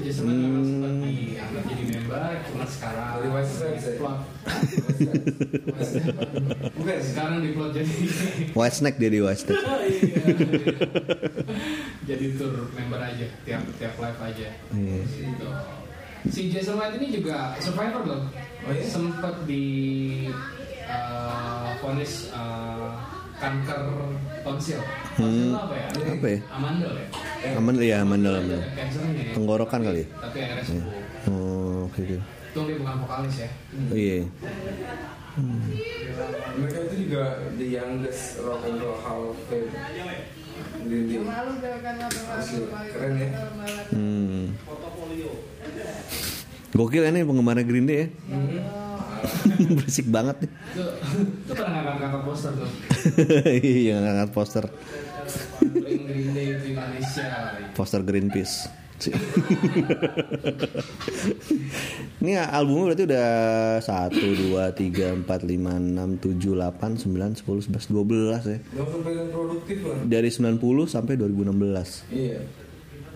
Jason 0.02 0.24
White 0.26 0.42
memang 0.42 0.64
sempat 0.66 0.92
dianggap 1.06 1.62
jadi 1.70 1.84
member, 1.88 2.22
cuma 2.50 2.64
sekarang 2.66 3.08
Dari 3.14 3.28
White 3.30 3.50
Stripes 3.50 3.84
ya? 3.86 3.92
plot. 3.96 4.18
bukan 6.76 6.98
Sekarang 7.00 7.36
di 7.40 7.50
plot 7.54 7.70
jadi 7.72 7.94
White 8.52 8.76
Snake 8.76 8.98
dia 8.98 9.10
di 9.10 9.20
White 9.22 9.40
Snake. 9.40 9.62
jadi 12.08 12.24
tour 12.36 12.54
member 12.74 13.00
aja, 13.00 13.26
tiap 13.46 13.62
tiap 13.78 13.94
live 13.96 14.20
aja. 14.20 14.48
Iya. 14.74 15.02
Gitu. 15.06 15.48
Si 16.28 16.40
Jason 16.52 16.76
White 16.76 16.98
ini 16.98 17.06
juga 17.14 17.54
survivor 17.62 18.02
loh. 18.04 18.22
Oh 18.66 18.72
iya? 18.74 18.84
Sempat 18.84 19.46
di 19.46 19.64
uh, 20.90 21.72
vonis 21.80 22.28
uh, 22.34 23.07
kanker 23.38 23.78
tonsil. 24.42 24.80
Tonsil 25.14 25.46
itu 25.48 25.56
apa 25.56 25.74
ya? 25.74 25.86
Apa 26.14 26.26
ya? 26.28 26.38
Amandel 26.52 26.92
ya. 26.94 27.06
Aman 27.54 27.74
ya, 27.78 27.96
amandel 28.02 28.34
amandel. 28.38 28.60
Ya. 28.60 29.32
Tenggorokan 29.34 29.80
kali 29.82 30.02
ya? 30.02 30.06
Tapi 30.18 30.38
akhirnya 30.42 30.64
sembuh. 30.66 30.92
Oh, 31.28 31.86
oke 31.86 32.00
oke. 32.02 32.16
Itu 32.18 32.60
dia 32.66 32.76
bukan 32.82 32.94
vokalis 33.06 33.34
ya. 33.38 33.50
Iya. 33.94 34.18
mereka 36.58 36.78
itu 36.90 36.94
juga 37.06 37.46
the 37.54 37.68
youngest 37.70 38.42
rock 38.42 38.66
and 38.66 38.82
roll 38.82 38.98
hall 38.98 39.30
of 39.30 39.38
fame 39.46 39.70
keren 42.90 43.14
ya 43.22 43.28
Hmm. 43.94 44.50
Gokil 46.74 47.02
ya 47.06 47.10
nih 47.14 47.22
penggemarnya 47.22 47.64
Green 47.64 47.86
Day 47.86 47.98
ya. 48.02 48.06
Berisik 49.78 50.06
banget 50.08 50.36
nih. 50.44 50.50
Itu 50.50 50.84
itu 51.44 51.52
pernah 51.52 51.80
ngangkat-ngangkat 51.82 52.22
poster 52.24 52.52
tuh. 52.54 52.70
Iya 53.82 53.94
ngangkat 54.00 54.30
poster 54.32 54.64
Paling 55.68 56.02
Green 56.08 56.28
Day 56.32 56.56
di 56.56 56.72
Indonesia. 56.72 57.26
poster 57.72 58.00
Greenpeace. 58.02 58.68
Ini 62.18 62.34
albumnya 62.34 62.90
berarti 62.90 63.06
udah 63.06 63.30
1, 63.78 64.10
2, 64.50 64.74
3, 64.74 65.22
4, 65.22 65.22
5, 65.22 66.18
6, 66.18 66.18
7, 66.18 66.58
8, 66.58 66.98
9, 66.98 67.38
10, 67.38 67.70
11, 67.70 67.94
12 67.94 68.42
ya 68.42 68.58
Dari 70.02 70.30
90 70.34 70.58
sampai 70.90 71.14
2016 71.14 72.10
Iya 72.10 72.42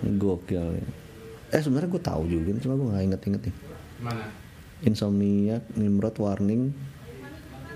Gokil 0.07 0.67
ya 0.79 0.87
Eh 1.51 1.59
sebenarnya 1.59 1.91
gue 1.91 2.03
tahu 2.03 2.23
juga 2.31 2.55
Cuma 2.62 2.79
gue 2.79 2.87
gak 2.95 3.03
inget-inget 3.03 3.43
nih 3.51 3.55
Mana? 4.07 4.25
Insomniac, 4.83 5.62
Nimrod, 5.79 6.16
Warning, 6.18 6.75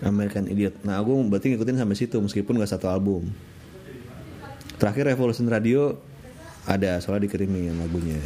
American 0.03 0.51
Idiot. 0.51 0.83
Nah, 0.83 1.01
aku 1.01 1.17
berarti 1.31 1.55
ngikutin 1.55 1.79
sampai 1.79 1.97
situ 1.97 2.17
meskipun 2.19 2.59
gak 2.59 2.73
satu 2.77 2.91
album. 2.91 3.31
Terakhir 4.77 5.09
Revolution 5.09 5.49
Radio 5.49 5.97
ada 6.67 6.99
soalnya 7.01 7.31
dikirimin 7.31 7.79
lagunya. 7.79 8.19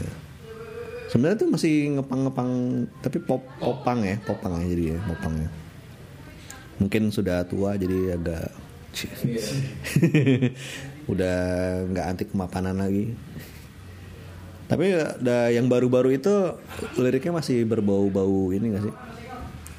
Sebenarnya 1.13 1.43
tuh 1.43 1.51
masih 1.51 1.99
ngepang-ngepang 1.99 2.51
tapi 3.03 3.19
pop 3.23 3.43
popang 3.59 4.03
ya, 4.07 4.17
popang 4.23 4.59
ya 4.63 4.67
jadi 4.71 4.85
ya, 4.95 4.99
popang 5.07 5.35
ya. 5.39 5.49
Mungkin 6.81 7.13
sudah 7.13 7.45
tua 7.45 7.77
jadi 7.77 8.17
agak 8.17 8.49
Iya 9.23 9.47
udah 11.13 11.39
nggak 11.91 12.07
anti 12.07 12.25
kemapanan 12.27 12.77
lagi. 12.79 13.15
Tapi 14.71 14.87
ada 14.95 15.51
yang 15.51 15.67
baru-baru 15.67 16.15
itu 16.15 16.31
liriknya 16.95 17.35
masih 17.35 17.67
berbau-bau 17.67 18.55
ini 18.55 18.71
gak 18.71 18.87
sih? 18.87 18.95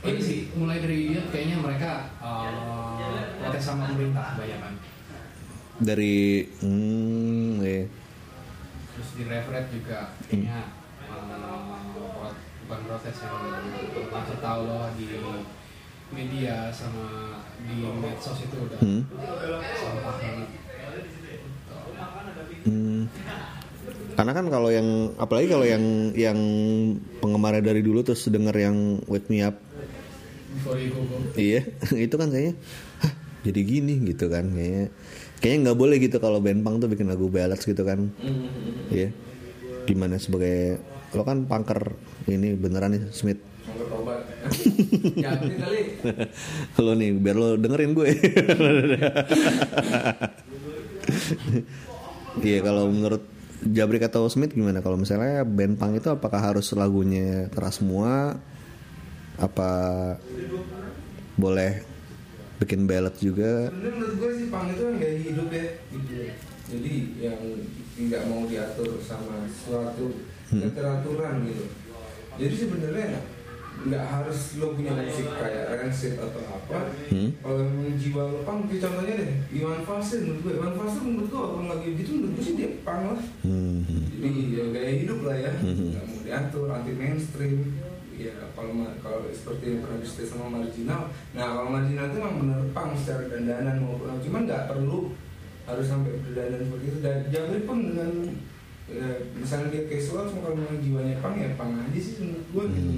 Ini 0.01 0.19
sih 0.19 0.39
mulai 0.59 0.83
dari 0.83 1.07
idiot 1.07 1.31
kayaknya 1.31 1.57
mereka 1.63 2.11
uh, 2.19 2.99
protes 3.39 3.63
sama 3.63 3.87
pemerintah 3.87 4.35
kebanyakan. 4.35 4.73
Dari 5.79 6.43
hmm, 6.59 7.63
iya. 7.63 7.85
Terus 8.91 9.09
di 9.15 9.23
Refred 9.23 9.65
juga 9.71 10.11
kayaknya 10.27 10.59
uh, 11.07 11.95
pro- 11.95 12.35
bukan 12.67 12.79
protes 12.83 13.15
yang 13.23 13.37
langsung 14.11 14.39
tahu 14.43 14.61
loh 14.67 14.91
di 14.99 15.07
media 16.11 16.67
sama 16.67 17.39
di 17.63 17.79
medsos 17.79 18.43
itu 18.43 18.57
udah 18.59 18.79
Hmm. 18.83 19.01
sampah 19.71 20.15
banget. 20.19 20.49
Hmm. 22.67 23.07
Karena 24.21 24.37
kan 24.37 24.53
kalau 24.53 24.69
yang 24.69 25.17
apalagi 25.17 25.49
kalau 25.49 25.65
yang 25.65 26.13
yang 26.13 26.37
penggemarnya 27.25 27.73
dari 27.73 27.81
dulu 27.81 28.05
terus 28.05 28.21
denger 28.29 28.53
yang 28.53 29.01
Wake 29.09 29.25
Me 29.33 29.41
Up, 29.41 29.57
iya 31.33 31.65
itu 32.05 32.15
kan 32.21 32.29
kayaknya, 32.29 32.53
jadi 33.41 33.59
gini 33.65 33.97
gitu 34.05 34.29
kan 34.29 34.53
kayaknya. 34.53 34.93
Kayaknya 35.41 35.57
nggak 35.65 35.79
boleh 35.81 35.97
gitu 35.97 36.21
kalau 36.21 36.37
band 36.37 36.61
punk 36.61 36.85
tuh 36.85 36.89
bikin 36.93 37.09
lagu 37.09 37.33
ballads 37.33 37.65
gitu 37.65 37.81
kan, 37.81 38.13
iya. 38.93 39.09
Gimana 39.89 40.21
sebagai 40.21 40.77
lo 41.17 41.25
kan 41.25 41.49
punker 41.49 41.97
ini 42.29 42.53
beneran 42.53 42.93
nih 42.93 43.09
Smith. 43.09 43.41
Lo 46.77 46.93
nih 46.93 47.09
biar 47.17 47.41
lo 47.41 47.57
dengerin 47.57 47.97
gue. 47.97 48.09
Iya 52.39 52.63
kalau 52.63 52.87
menurut 52.87 53.27
Jabrik 53.61 54.09
atau 54.09 54.25
Smith 54.25 54.57
gimana 54.57 54.81
kalau 54.81 54.97
misalnya 54.97 55.45
band 55.45 55.77
punk 55.77 56.01
itu 56.01 56.09
apakah 56.09 56.41
harus 56.41 56.73
lagunya 56.73 57.45
keras 57.53 57.77
semua 57.77 58.41
apa 59.37 59.71
boleh 61.37 61.85
bikin 62.57 62.85
ballad 62.89 63.13
juga 63.17 63.69
Sebenarnya 63.69 63.93
menurut 63.97 64.15
gue 64.17 64.31
sih 64.37 64.47
pang 64.49 64.65
itu 64.69 64.81
kan 64.81 64.95
gaya 65.01 65.17
hidup 65.17 65.47
ya. 65.49 65.65
Jadi 66.71 66.93
yang 67.19 67.41
tidak 67.97 68.21
mau 68.31 68.45
diatur 68.47 68.97
sama 69.01 69.43
suatu 69.49 70.25
keteraturan 70.49 71.45
gitu. 71.49 71.65
Jadi 72.37 72.55
sebenarnya 72.55 73.19
nggak 73.81 74.05
harus 74.05 74.39
lo 74.61 74.77
punya 74.77 74.93
musik 74.93 75.25
kayak 75.25 75.73
Rancid 75.73 76.13
atau 76.21 76.41
apa. 76.45 76.93
Hmm. 77.09 77.29
Kalau 77.41 77.65
memang 77.65 77.97
jiwa 77.97 78.21
lo 78.29 78.39
pang, 78.45 78.59
kayak 78.69 78.81
contohnya 78.85 79.13
deh 79.17 79.31
Iwan 79.57 79.81
Fals 79.81 80.09
menurut 80.21 80.39
gue. 80.45 80.53
Iwan 80.61 80.73
Fals 80.77 80.95
menurut 81.01 81.27
gue 81.29 81.41
kalau 81.41 81.65
lagi 81.65 81.89
gitu 81.97 82.09
menurut 82.21 82.33
gue 82.37 82.43
sih 82.45 82.55
dia 82.57 82.69
pang 82.85 83.01
lah. 83.09 83.21
Hmm. 83.41 83.81
Jadi 84.13 84.29
ya 84.53 84.63
gaya 84.69 84.91
hidup 85.01 85.19
lah 85.25 85.37
ya, 85.41 85.51
Mhm. 85.57 85.85
nggak 85.97 86.05
mau 86.05 86.19
diatur, 86.21 86.67
anti 86.69 86.91
mainstream. 86.93 87.57
Ya 88.21 88.37
kalau 88.53 88.85
kalau 89.01 89.25
seperti 89.33 89.63
yang 89.65 89.79
pernah 89.81 89.97
disebut 89.97 90.29
sama 90.29 90.45
marginal, 90.61 91.09
nah 91.33 91.57
kalau 91.57 91.73
marginal 91.73 92.05
itu 92.05 92.17
memang 92.21 92.37
benar 92.37 92.61
pang 92.69 92.93
secara 92.93 93.25
dandanan 93.25 93.81
maupun 93.81 94.21
cuman 94.21 94.45
nggak 94.45 94.69
perlu 94.69 95.09
harus 95.65 95.85
sampai 95.89 96.21
berdandan 96.21 96.69
seperti 96.69 96.85
itu. 96.85 96.99
Dan 97.01 97.17
Jabri 97.33 97.65
pun 97.65 97.77
dengan 97.89 98.11
ya, 98.89 99.07
misalnya 99.37 99.67
dia 99.69 99.83
casual, 99.85 100.23
cuma 100.29 100.39
kalau 100.49 100.55
memang 100.57 100.79
jiwanya 100.81 101.15
pang 101.21 101.35
ya 101.37 101.49
pang 101.59 101.71
aja 101.75 101.99
sih 101.99 102.13
menurut 102.21 102.47
gue. 102.49 102.63
gitu. 102.73 102.91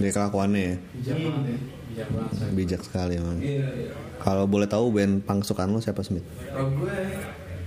Dia. 0.00 0.10
Kelakuannya 0.10 0.60
ya? 0.60 0.76
Bijak 0.96 1.16
banget 1.20 1.44
ya. 1.44 1.58
bijak 1.90 2.08
banget 2.14 2.50
bijak 2.54 2.80
sekali 2.86 3.12
emang. 3.18 3.38
Iya 3.42 3.68
iya. 3.74 3.92
kalau 4.20 4.44
boleh 4.46 4.68
tahu 4.70 4.94
band 4.94 5.26
punk 5.26 5.42
sukaan 5.42 5.74
lo 5.74 5.80
siapa 5.82 6.02
Smith? 6.06 6.24
Kalau 6.50 6.70
gue 6.76 6.96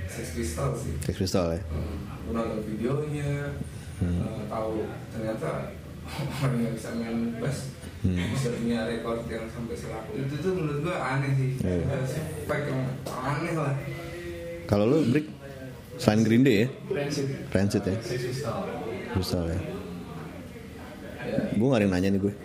Sex 0.07 0.27
Pistols 0.37 0.77
sih. 0.85 0.93
Sex 1.01 1.15
Pistol 1.17 1.57
ya? 1.57 1.61
Hmm, 1.73 1.97
gue 2.29 2.33
nonton 2.37 2.59
videonya 2.69 3.49
eh, 4.03 4.43
tahu. 4.47 4.85
Ternyata 5.09 5.49
orang 6.45 6.59
yang 6.61 6.73
bisa 6.77 6.89
main 6.95 7.17
bass. 7.41 7.73
Hmm. 8.03 8.19
bisa 8.19 8.51
punya 8.51 8.83
rekor 8.83 9.23
yang 9.31 9.47
sampai 9.47 9.79
selaku 9.79 10.19
itu 10.19 10.35
tuh 10.43 10.51
menurut 10.59 10.79
gue 10.83 10.95
aneh 10.95 11.31
sih. 11.39 11.49
Iya. 11.63 11.87
Ada 11.87 12.05
spek 12.11 12.61
yang 12.67 12.83
aneh 13.07 13.53
lah. 13.55 13.73
Kalau 14.67 14.85
lo 14.91 14.99
Brick 15.07 15.31
selain 15.97 16.23
Green 16.25 16.43
Day 16.45 16.65
ya? 16.65 16.67
Rancid. 17.53 17.83
Ya? 17.85 17.95
Pistol 19.13 19.45
ya. 19.49 19.59
Gue 21.53 21.67
gak 21.69 21.79
ada 21.79 21.85
yang 21.85 21.93
nanya 21.93 22.09
nih 22.13 22.21
gue. 22.21 22.33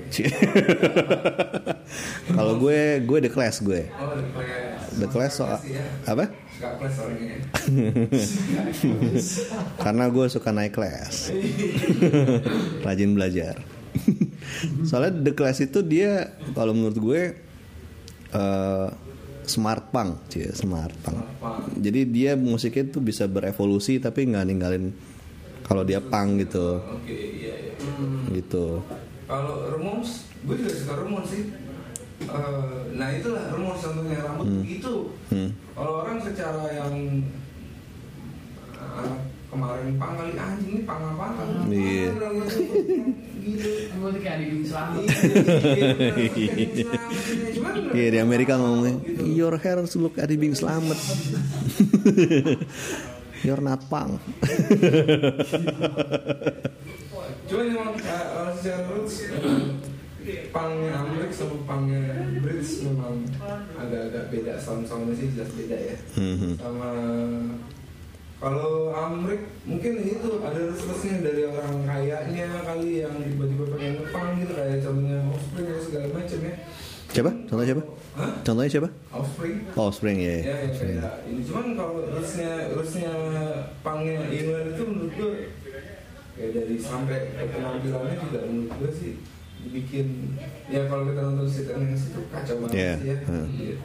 Kalau 2.36 2.54
gue 2.60 3.00
gue 3.02 3.18
the 3.24 3.32
class 3.32 3.60
gue. 3.64 3.88
Oh 3.98 4.14
the 4.98 5.08
class 5.08 5.38
the 5.38 5.44
soal 5.44 5.58
ya. 5.64 5.82
apa? 6.06 6.24
Karena 9.84 10.04
gue 10.10 10.26
suka 10.28 10.50
naik 10.50 10.74
kelas 10.76 11.30
rajin 12.86 13.14
belajar. 13.14 13.62
Soalnya 14.84 15.12
the 15.22 15.32
class 15.34 15.60
itu 15.62 15.82
dia 15.82 16.34
kalau 16.52 16.74
menurut 16.76 16.98
gue 16.98 17.22
eh, 18.34 18.88
smart 19.48 19.90
punk 19.90 20.28
cie 20.30 20.52
smart 20.52 20.94
punk. 21.02 21.24
Jadi 21.80 22.00
dia 22.08 22.36
musiknya 22.36 22.92
tuh 22.92 23.02
bisa 23.02 23.24
berevolusi 23.26 23.98
tapi 23.98 24.28
nggak 24.28 24.46
ninggalin 24.46 24.92
kalau 25.64 25.82
dia 25.82 26.00
punk 26.00 26.44
gitu. 26.46 26.80
Oke 26.80 27.12
iya 27.12 27.54
iya. 27.56 27.74
Hmm, 27.80 28.28
gitu. 28.32 28.84
Kalau 29.28 29.68
Ramones 29.72 30.28
gue 30.44 30.54
juga 30.56 30.72
suka 30.72 30.94
Ramones 31.04 31.28
sih. 31.28 31.44
Eh, 32.18 32.78
nah 32.98 33.08
itulah 33.14 33.46
Ramones 33.54 33.78
contohnya 33.78 34.18
rambut 34.26 34.66
begitu 34.66 35.14
hmm. 35.30 35.50
Kalau 35.70 36.02
orang 36.02 36.18
secara 36.18 36.66
yang 36.74 37.22
uh, 38.74 39.14
kemarin 39.48 39.96
pang 39.96 40.12
kali 40.16 40.32
anjing 40.36 40.72
ini 40.76 40.82
pang 40.84 41.00
apa 41.16 41.26
Iya. 41.72 42.12
Gitu. 43.48 43.68
gue 43.96 44.10
kayak 44.20 44.38
di 44.44 44.60
Islam 44.60 44.86
Iya 47.96 48.06
di 48.12 48.18
Amerika 48.20 48.60
ngomongnya 48.60 49.00
Your 49.24 49.56
hair 49.56 49.80
look 49.80 50.20
Adi 50.20 50.36
Bing 50.36 50.52
Slamet 50.52 50.96
You're 53.46 53.64
not 53.64 53.88
punk 53.88 54.20
Cuman 57.48 57.64
emang 57.72 57.96
uh, 57.96 58.24
kalau 58.28 58.52
secara 58.60 58.84
roots 58.92 59.24
pangnya 60.52 60.92
Amerika 61.00 61.32
sama 61.32 61.56
pangnya 61.64 62.04
British 62.44 62.84
memang 62.84 63.24
agak-agak 63.80 64.28
beda 64.28 64.60
sound-soundnya 64.60 65.16
sih 65.16 65.32
jelas 65.32 65.48
beda 65.56 65.78
ya. 65.80 65.96
Mhm. 66.20 66.60
Sama 66.60 66.88
kalau 68.38 68.94
Amrik 68.94 69.50
mungkin 69.66 69.92
itu 69.98 70.28
ada 70.38 70.60
restlessnya 70.70 71.26
dari 71.26 71.42
orang 71.50 71.82
kayaknya 71.82 72.46
kali 72.62 73.02
yang 73.02 73.14
tiba-tiba 73.18 73.64
pengen 73.74 73.92
ngepang 73.98 74.28
gitu 74.38 74.52
kayak 74.54 74.78
contohnya 74.78 75.16
Offspring 75.26 75.66
atau 75.66 75.82
segala 75.82 76.06
macam 76.14 76.38
ya. 76.46 76.54
Siapa? 77.08 77.30
Contohnya 77.48 77.68
siapa? 77.72 77.82
Hah? 78.20 78.32
Contohnya 78.44 78.70
siapa? 78.70 78.88
Offspring? 79.10 79.56
Oh 79.74 79.90
Spring 79.90 80.18
ya 80.22 80.36
Ya, 80.38 80.56
yang 80.62 80.74
kayak 80.76 81.12
ini 81.26 81.40
cuman 81.42 81.66
kalau 81.74 82.04
rusnya 82.14 82.52
rusnya 82.76 83.12
pangnya 83.82 84.16
England 84.30 84.66
itu 84.76 84.82
menurut 84.86 85.12
gue 85.18 85.32
kayak 86.38 86.50
dari 86.54 86.76
sampai 86.78 87.18
ke 87.34 87.44
penampilannya 87.50 88.16
juga 88.22 88.38
menurut 88.46 88.72
gue 88.78 88.90
sih 88.94 89.12
dibikin 89.58 90.38
ya 90.70 90.86
kalau 90.86 91.10
kita 91.10 91.20
nonton 91.26 91.50
and 91.50 91.82
Nancy 91.90 92.06
itu 92.14 92.20
kacau 92.30 92.54
banget 92.62 92.74
Iya, 92.78 92.92
sih 92.94 93.08
ya 93.10 93.16
hmm. 93.26 93.46
Iya. 93.50 93.76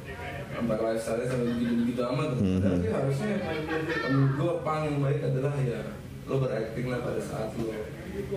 Sampai 0.53 0.77
lifestyle 0.79 1.23
sampai 1.23 1.47
begitu 1.51 1.73
begitu 1.79 2.01
amat 2.05 2.29
Hmm. 2.33 2.59
tapi 2.59 2.87
harusnya 2.87 3.33
menurut 4.05 4.31
gue 4.33 4.51
pang 4.61 4.81
yang 4.83 4.99
baik 4.99 5.19
adalah 5.21 5.53
ya 5.59 5.81
lo 6.23 6.35
berakting 6.39 6.87
lah 6.87 6.99
pada 7.01 7.19
saat 7.19 7.49
lo 7.53 7.67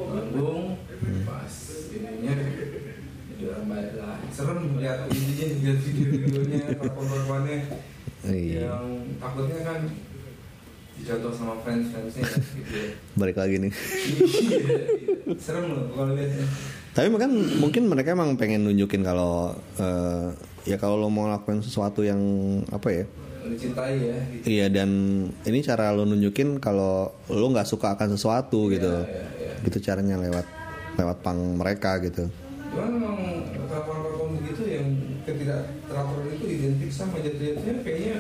manggung 0.07 0.64
Hmm. 0.96 1.22
pas 1.22 1.52
ininya 1.92 2.35
orang 3.37 3.66
baik 3.66 3.92
lah 3.94 4.16
serem 4.29 4.59
lihat 4.74 4.98
ininya 5.07 5.46
lihat 5.55 5.79
video-videonya 5.79 6.61
korban-korbannya 6.81 7.59
Iya. 8.26 8.61
yang 8.66 8.87
takutnya 9.16 9.61
kan 9.62 9.81
dijatuh 10.96 11.31
sama 11.31 11.61
fans 11.61 11.92
fansnya 11.92 12.24
gitu 12.24 12.72
ya. 12.74 12.88
Balik 13.14 13.37
lagi 13.37 13.61
nih 13.61 13.70
Iya, 13.70 15.37
serem 15.37 15.68
loh 15.68 15.85
kalau 15.92 16.11
lihatnya 16.11 16.42
Tapi 16.90 17.07
kan 17.12 17.31
mungkin 17.61 17.83
mereka 17.87 18.16
emang 18.16 18.35
pengen 18.35 18.64
nunjukin 18.64 19.05
kalau 19.05 19.52
eh, 19.76 20.33
ya 20.66 20.76
kalau 20.76 20.98
lo 20.98 21.09
mau 21.09 21.26
lakukan 21.26 21.62
sesuatu 21.62 22.02
yang 22.02 22.18
apa 22.68 22.88
ya? 22.92 23.05
dicintai 23.46 23.94
ya 24.02 24.18
gitu. 24.26 24.44
Iya 24.50 24.66
dan 24.68 24.90
ini 25.46 25.59
cara 25.62 25.94
lo 25.94 26.02
nunjukin 26.02 26.59
kalau 26.59 27.14
lo 27.31 27.46
nggak 27.46 27.64
suka 27.64 27.94
akan 27.94 28.12
sesuatu 28.12 28.66
gitu. 28.68 29.07
iya, 29.07 29.22
iya. 29.22 29.52
Gitu 29.62 29.79
caranya 29.81 30.18
lewat 30.18 30.42
lewat 30.98 31.16
pang 31.22 31.38
mereka 31.55 32.02
gitu. 32.02 32.26
cuman 32.66 32.90
memang 32.92 33.18
kawan-kawan 33.70 34.37
begitu 34.37 34.62
yang 34.66 34.87
ketidakteraturan 35.22 36.29
itu 36.35 36.46
identik 36.50 36.90
sama 36.90 37.22
jatuh-jatuhnya 37.22 37.74
kayaknya 37.81 38.16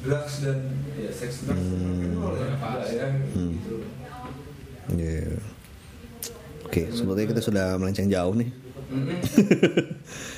drugs 0.00 0.34
dan 0.40 0.58
ya 0.94 1.10
seks 1.10 1.42
drugs 1.42 1.58
Hmm. 1.58 1.98
dan 2.32 2.54
ya 2.86 2.86
ya 2.86 3.06
Hmm. 3.34 3.52
gitu 3.58 3.76
Iya. 4.88 5.36
Oke, 6.64 6.88
sepertinya 6.88 7.28
kita 7.34 7.42
sudah 7.42 7.66
melenceng 7.76 8.08
jauh 8.08 8.32
nih. 8.32 8.48
Mm-mm. 8.88 9.18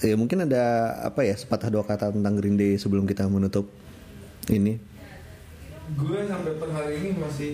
Ya 0.00 0.14
mungkin 0.14 0.42
ada 0.42 0.64
apa 1.02 1.20
ya 1.20 1.34
sepatah 1.34 1.68
dua 1.68 1.82
kata 1.82 2.08
tentang 2.08 2.34
Green 2.34 2.56
Day 2.56 2.74
sebelum 2.74 3.04
kita 3.04 3.26
menutup 3.26 3.68
ini. 4.48 4.80
gue 5.92 6.18
sampai 6.24 6.56
per 6.56 6.72
hari 6.72 6.94
ini 6.96 7.10
masih 7.14 7.52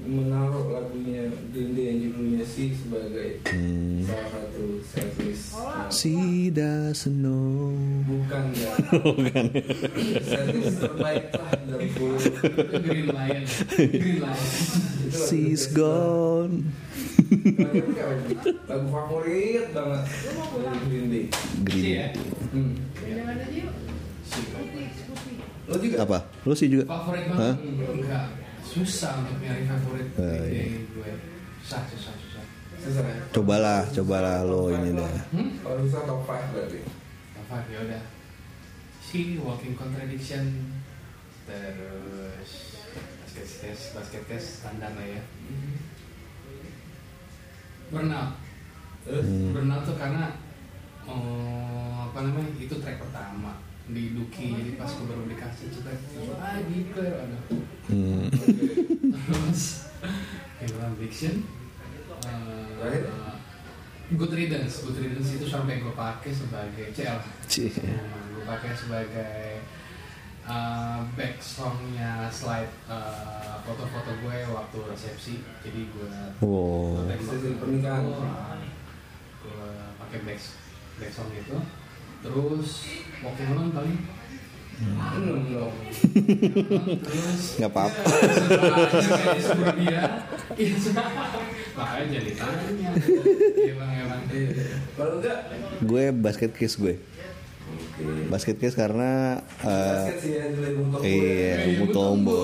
menaruh 0.00 0.68
lagunya 0.70 1.28
Green 1.48 1.72
Day 1.72 1.84
yang 1.86 1.98
judulnya 2.02 2.44
Si 2.44 2.72
sebagai 2.72 3.44
Hmm. 3.44 4.04
salah 4.04 4.28
satu 4.30 4.64
setlist 4.82 5.44
She 5.90 6.14
doesn't 6.48 7.20
know. 7.20 7.68
bukan 8.04 8.44
ya 8.54 8.72
setlist 10.24 10.76
terbaik 10.78 11.24
lah 11.30 11.50
full 11.92 12.16
Green 12.80 13.06
Lion 13.10 13.42
Green 13.76 14.20
Lion 14.22 14.38
She's 15.12 15.68
gone. 15.68 16.72
Lagu 18.64 18.86
favorit 18.88 19.66
banget 19.70 20.04
Green 20.84 21.06
Day 21.08 21.24
Green. 21.62 21.84
Iya. 21.84 22.06
hmm. 22.50 22.72
lo 25.64 25.76
juga 25.78 25.96
Apa? 26.02 26.18
Lu 26.44 26.52
sih 26.52 26.68
juga? 26.68 26.84
favorit 26.86 27.24
banget 27.28 27.56
enggak 27.64 28.24
susah 28.64 29.22
untuk 29.22 29.38
nyari 29.38 29.64
favorit 29.64 30.08
iya. 30.16 30.64
dari 30.66 30.82
gue 30.84 31.10
susah 31.62 31.80
susah 31.86 32.14
susah 32.16 32.44
susah 32.82 33.04
ya 33.04 33.22
Cobalah, 33.30 33.86
cobalah 33.88 34.42
lo 34.42 34.68
ini 34.68 34.90
deh. 34.92 35.12
hmm? 35.32 35.48
kalau 35.62 35.78
susah 35.86 36.02
top 36.04 36.20
5 36.26 36.52
berarti 36.52 36.80
apa 37.38 37.56
ya 37.70 37.78
udah 37.80 38.02
si 39.00 39.38
walking 39.38 39.76
contradiction 39.78 40.74
terus 41.46 42.50
basket 43.22 43.48
case 43.62 43.84
basket 43.94 44.22
case 44.26 44.46
standar 44.58 44.90
lah 44.90 45.06
ya 45.06 45.22
burnout 47.88 48.30
burnout 49.52 49.82
tuh 49.84 49.96
karena 49.96 50.32
oh, 51.04 52.08
apa 52.08 52.18
namanya 52.24 52.48
itu 52.56 52.74
track 52.80 53.00
pertama. 53.00 53.60
Di 53.84 54.16
Duki 54.16 54.56
jadi 54.56 54.80
pas 54.80 54.88
gue 54.88 55.04
baru 55.04 55.28
dikasih 55.28 55.68
cetak 55.68 55.92
ah 56.40 56.56
declare 56.64 57.28
ada 57.28 57.38
Hmm. 57.84 58.32
terus 59.12 59.92
Human 60.64 60.96
Fiction 60.96 61.44
uh, 62.24 62.80
Terakhir? 62.80 63.12
Good 64.16 64.32
Riddance. 64.32 64.88
Good 64.88 64.96
Riddance 65.04 65.36
itu 65.36 65.44
sampai 65.44 65.84
gue 65.84 65.92
pakai 65.92 66.32
sebagai 66.32 66.96
CL 66.96 67.20
gue 68.00 68.44
pakai 68.48 68.72
sebagai 68.72 69.53
uh, 70.44 71.00
back 71.12 71.36
songnya 71.36 72.28
slide 72.28 72.70
uh, 72.86 73.60
foto-foto 73.62 74.12
gue 74.20 74.38
waktu 74.46 74.78
resepsi 74.86 75.34
jadi 75.60 75.80
gue 75.88 76.12
Wow. 76.40 77.04
Resepsi 77.04 77.56
pernikahan. 77.56 78.04
gue 79.40 79.70
pakai 79.98 80.18
back 80.22 80.40
back 80.96 81.10
song 81.10 81.30
itu 81.30 81.56
terus 82.20 82.68
walking 83.20 83.48
alone 83.50 83.72
paling 83.72 83.98
Hmm, 84.74 84.98
belum. 85.46 85.70
terus 87.06 87.62
Nggak 87.62 87.70
apa-apa. 87.70 88.02
ya, 89.78 90.02
iya, 90.58 90.74
makanya 91.78 92.06
jadi 92.10 92.32
tanya 92.34 92.90
emang 93.70 93.90
emang 93.94 94.20
Kalau 94.98 95.22
enggak, 95.22 95.38
Gue 95.78 96.10
basket 96.10 96.58
kiss 96.58 96.74
gue. 96.74 96.98
Oke. 98.00 98.30
Basket 98.30 98.56
kiss 98.58 98.74
karena 98.74 99.38
eh, 99.62 99.68
Basket 99.68 100.16
sih 100.20 100.32
ya, 100.34 100.44
iya, 101.06 101.54
Bumbu 101.70 101.86
Tombo, 101.94 102.40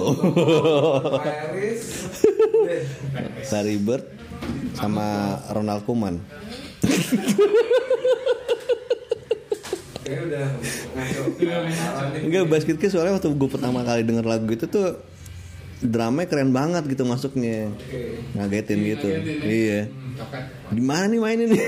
Paris. 1.19 1.83
Larry 3.51 3.79
Bird, 3.83 4.05
sama 4.79 5.39
Ronald 5.51 5.83
Koeman. 5.85 6.23
Parah 10.11 12.09
nih. 12.11 12.27
Enggak 12.27 12.45
basket 12.51 12.77
kiss 12.79 12.93
soalnya 12.95 13.17
waktu 13.19 13.31
gue 13.31 13.51
pertama 13.51 13.87
kali 13.87 14.03
denger 14.03 14.27
lagu 14.27 14.49
itu 14.51 14.67
tuh 14.67 14.99
drumnya 15.81 16.29
keren 16.29 16.53
banget 16.53 16.85
gitu 16.93 17.09
masuknya. 17.09 17.73
Oke. 17.73 18.21
Ngagetin 18.37 18.79
gitu. 18.85 19.09
Ngagetin 19.09 19.41
ya. 19.41 19.49
Iya. 19.49 19.81
Hmm, 19.89 20.13
coklat. 20.21 20.45
Di 20.71 20.83
mana 20.85 21.05
nih 21.09 21.21
mainin 21.21 21.49
nih? 21.51 21.65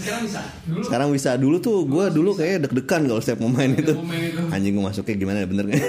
sekarang 0.00 0.22
bisa 0.24 0.40
dulu 0.64 0.82
Sekarang 0.86 1.08
bisa 1.10 1.30
dulu 1.36 1.56
tuh 1.58 1.78
gue 1.84 2.04
dulu 2.14 2.30
kayak 2.38 2.70
deg-degan 2.70 3.02
kalau 3.10 3.20
setiap 3.20 3.42
mau 3.42 3.50
main 3.50 3.74
itu. 3.74 3.94
Main 3.98 4.22
itu. 4.30 4.42
Anjing 4.54 4.72
gue 4.78 4.84
masuknya 4.86 5.14
gimana 5.18 5.38
ya, 5.42 5.46
bener 5.50 5.64
nggak? 5.66 5.82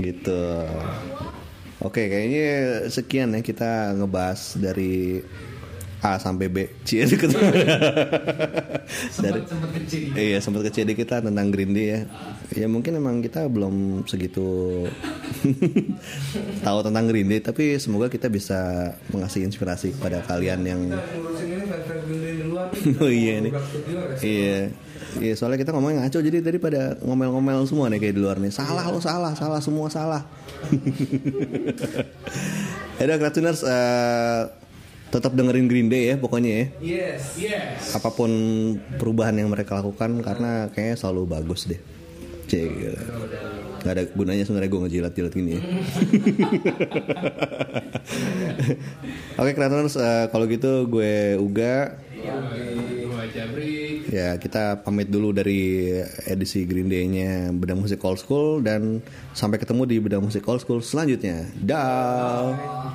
gitu. 0.04 0.44
Oke, 1.84 2.08
kayaknya 2.08 2.48
sekian 2.88 3.36
ya 3.36 3.40
kita 3.44 3.92
ngebahas 4.00 4.56
dari 4.56 5.20
A 6.04 6.20
sampai 6.20 6.52
B. 6.52 6.68
Cie 6.84 7.06
deket. 7.10 7.32
dari 9.24 9.40
sempat 9.48 9.70
Iya 10.12 10.38
sempat 10.44 10.68
kecil 10.68 10.84
dikit 10.84 11.08
lah 11.08 11.24
tentang 11.24 11.48
Green 11.48 11.72
Day 11.72 11.86
ya. 11.88 12.00
Ya 12.52 12.66
mungkin 12.68 13.00
emang 13.00 13.24
kita 13.24 13.48
belum 13.48 14.04
segitu 14.04 14.84
tahu 16.66 16.78
tentang 16.84 17.08
Green 17.08 17.32
Day, 17.32 17.40
tapi 17.40 17.80
semoga 17.80 18.12
kita 18.12 18.28
bisa 18.28 18.92
mengasih 19.08 19.48
inspirasi 19.48 19.96
kepada 19.96 20.20
kalian 20.28 20.60
yang. 20.68 20.80
Oh 23.00 23.08
iya 23.08 23.40
nih. 23.40 23.52
Iya. 24.20 24.58
Iya 25.14 25.34
soalnya 25.38 25.62
kita 25.62 25.70
ngomongnya 25.70 26.04
ngaco 26.04 26.18
jadi 26.20 26.42
daripada 26.42 26.98
ngomel-ngomel 27.00 27.64
semua 27.70 27.86
nih 27.88 28.02
kayak 28.02 28.14
di 28.18 28.20
luar 28.20 28.36
nih. 28.42 28.50
Salah 28.50 28.84
lo 28.90 28.98
salah, 28.98 29.32
salah 29.38 29.60
semua 29.62 29.86
salah. 29.88 30.22
Ada 32.98 33.14
Kratuners 33.20 33.60
eh, 33.62 34.42
tetap 35.14 35.38
dengerin 35.38 35.70
Green 35.70 35.86
Day 35.86 36.10
ya 36.10 36.18
pokoknya 36.18 36.50
ya. 36.50 36.66
Yes. 36.82 37.38
yes 37.38 37.94
Apa 37.94 38.10
pun 38.10 38.30
perubahan 38.98 39.38
yang 39.38 39.46
mereka 39.46 39.78
lakukan 39.78 40.18
karena 40.26 40.66
kayaknya 40.74 40.98
selalu 40.98 41.30
bagus 41.30 41.70
deh. 41.70 41.78
Cek. 42.50 42.98
Gak 43.86 43.92
ada 43.94 44.02
gunanya 44.10 44.42
sebenarnya 44.42 44.74
gue 44.74 44.80
ngejilat-jilat 44.82 45.32
gini 45.32 45.50
ya. 45.54 45.62
Oke 49.40 49.54
Kratuners 49.54 49.96
eh, 49.96 50.26
kalau 50.34 50.50
gitu 50.50 50.90
gue 50.90 51.38
Uga 51.38 51.94
Jabri 53.34 54.06
Ya 54.14 54.38
kita 54.38 54.86
pamit 54.86 55.10
dulu 55.10 55.34
dari 55.34 55.90
edisi 56.28 56.62
Green 56.68 56.86
Day-nya 56.86 57.50
Bedang 57.50 57.82
Musik 57.82 57.98
Old 58.06 58.22
School 58.22 58.62
dan 58.62 59.02
sampai 59.34 59.58
ketemu 59.58 59.82
di 59.90 59.96
Bedang 59.98 60.22
Musik 60.22 60.46
Old 60.46 60.62
School 60.62 60.84
selanjutnya. 60.84 61.50
Dah. 61.58 62.94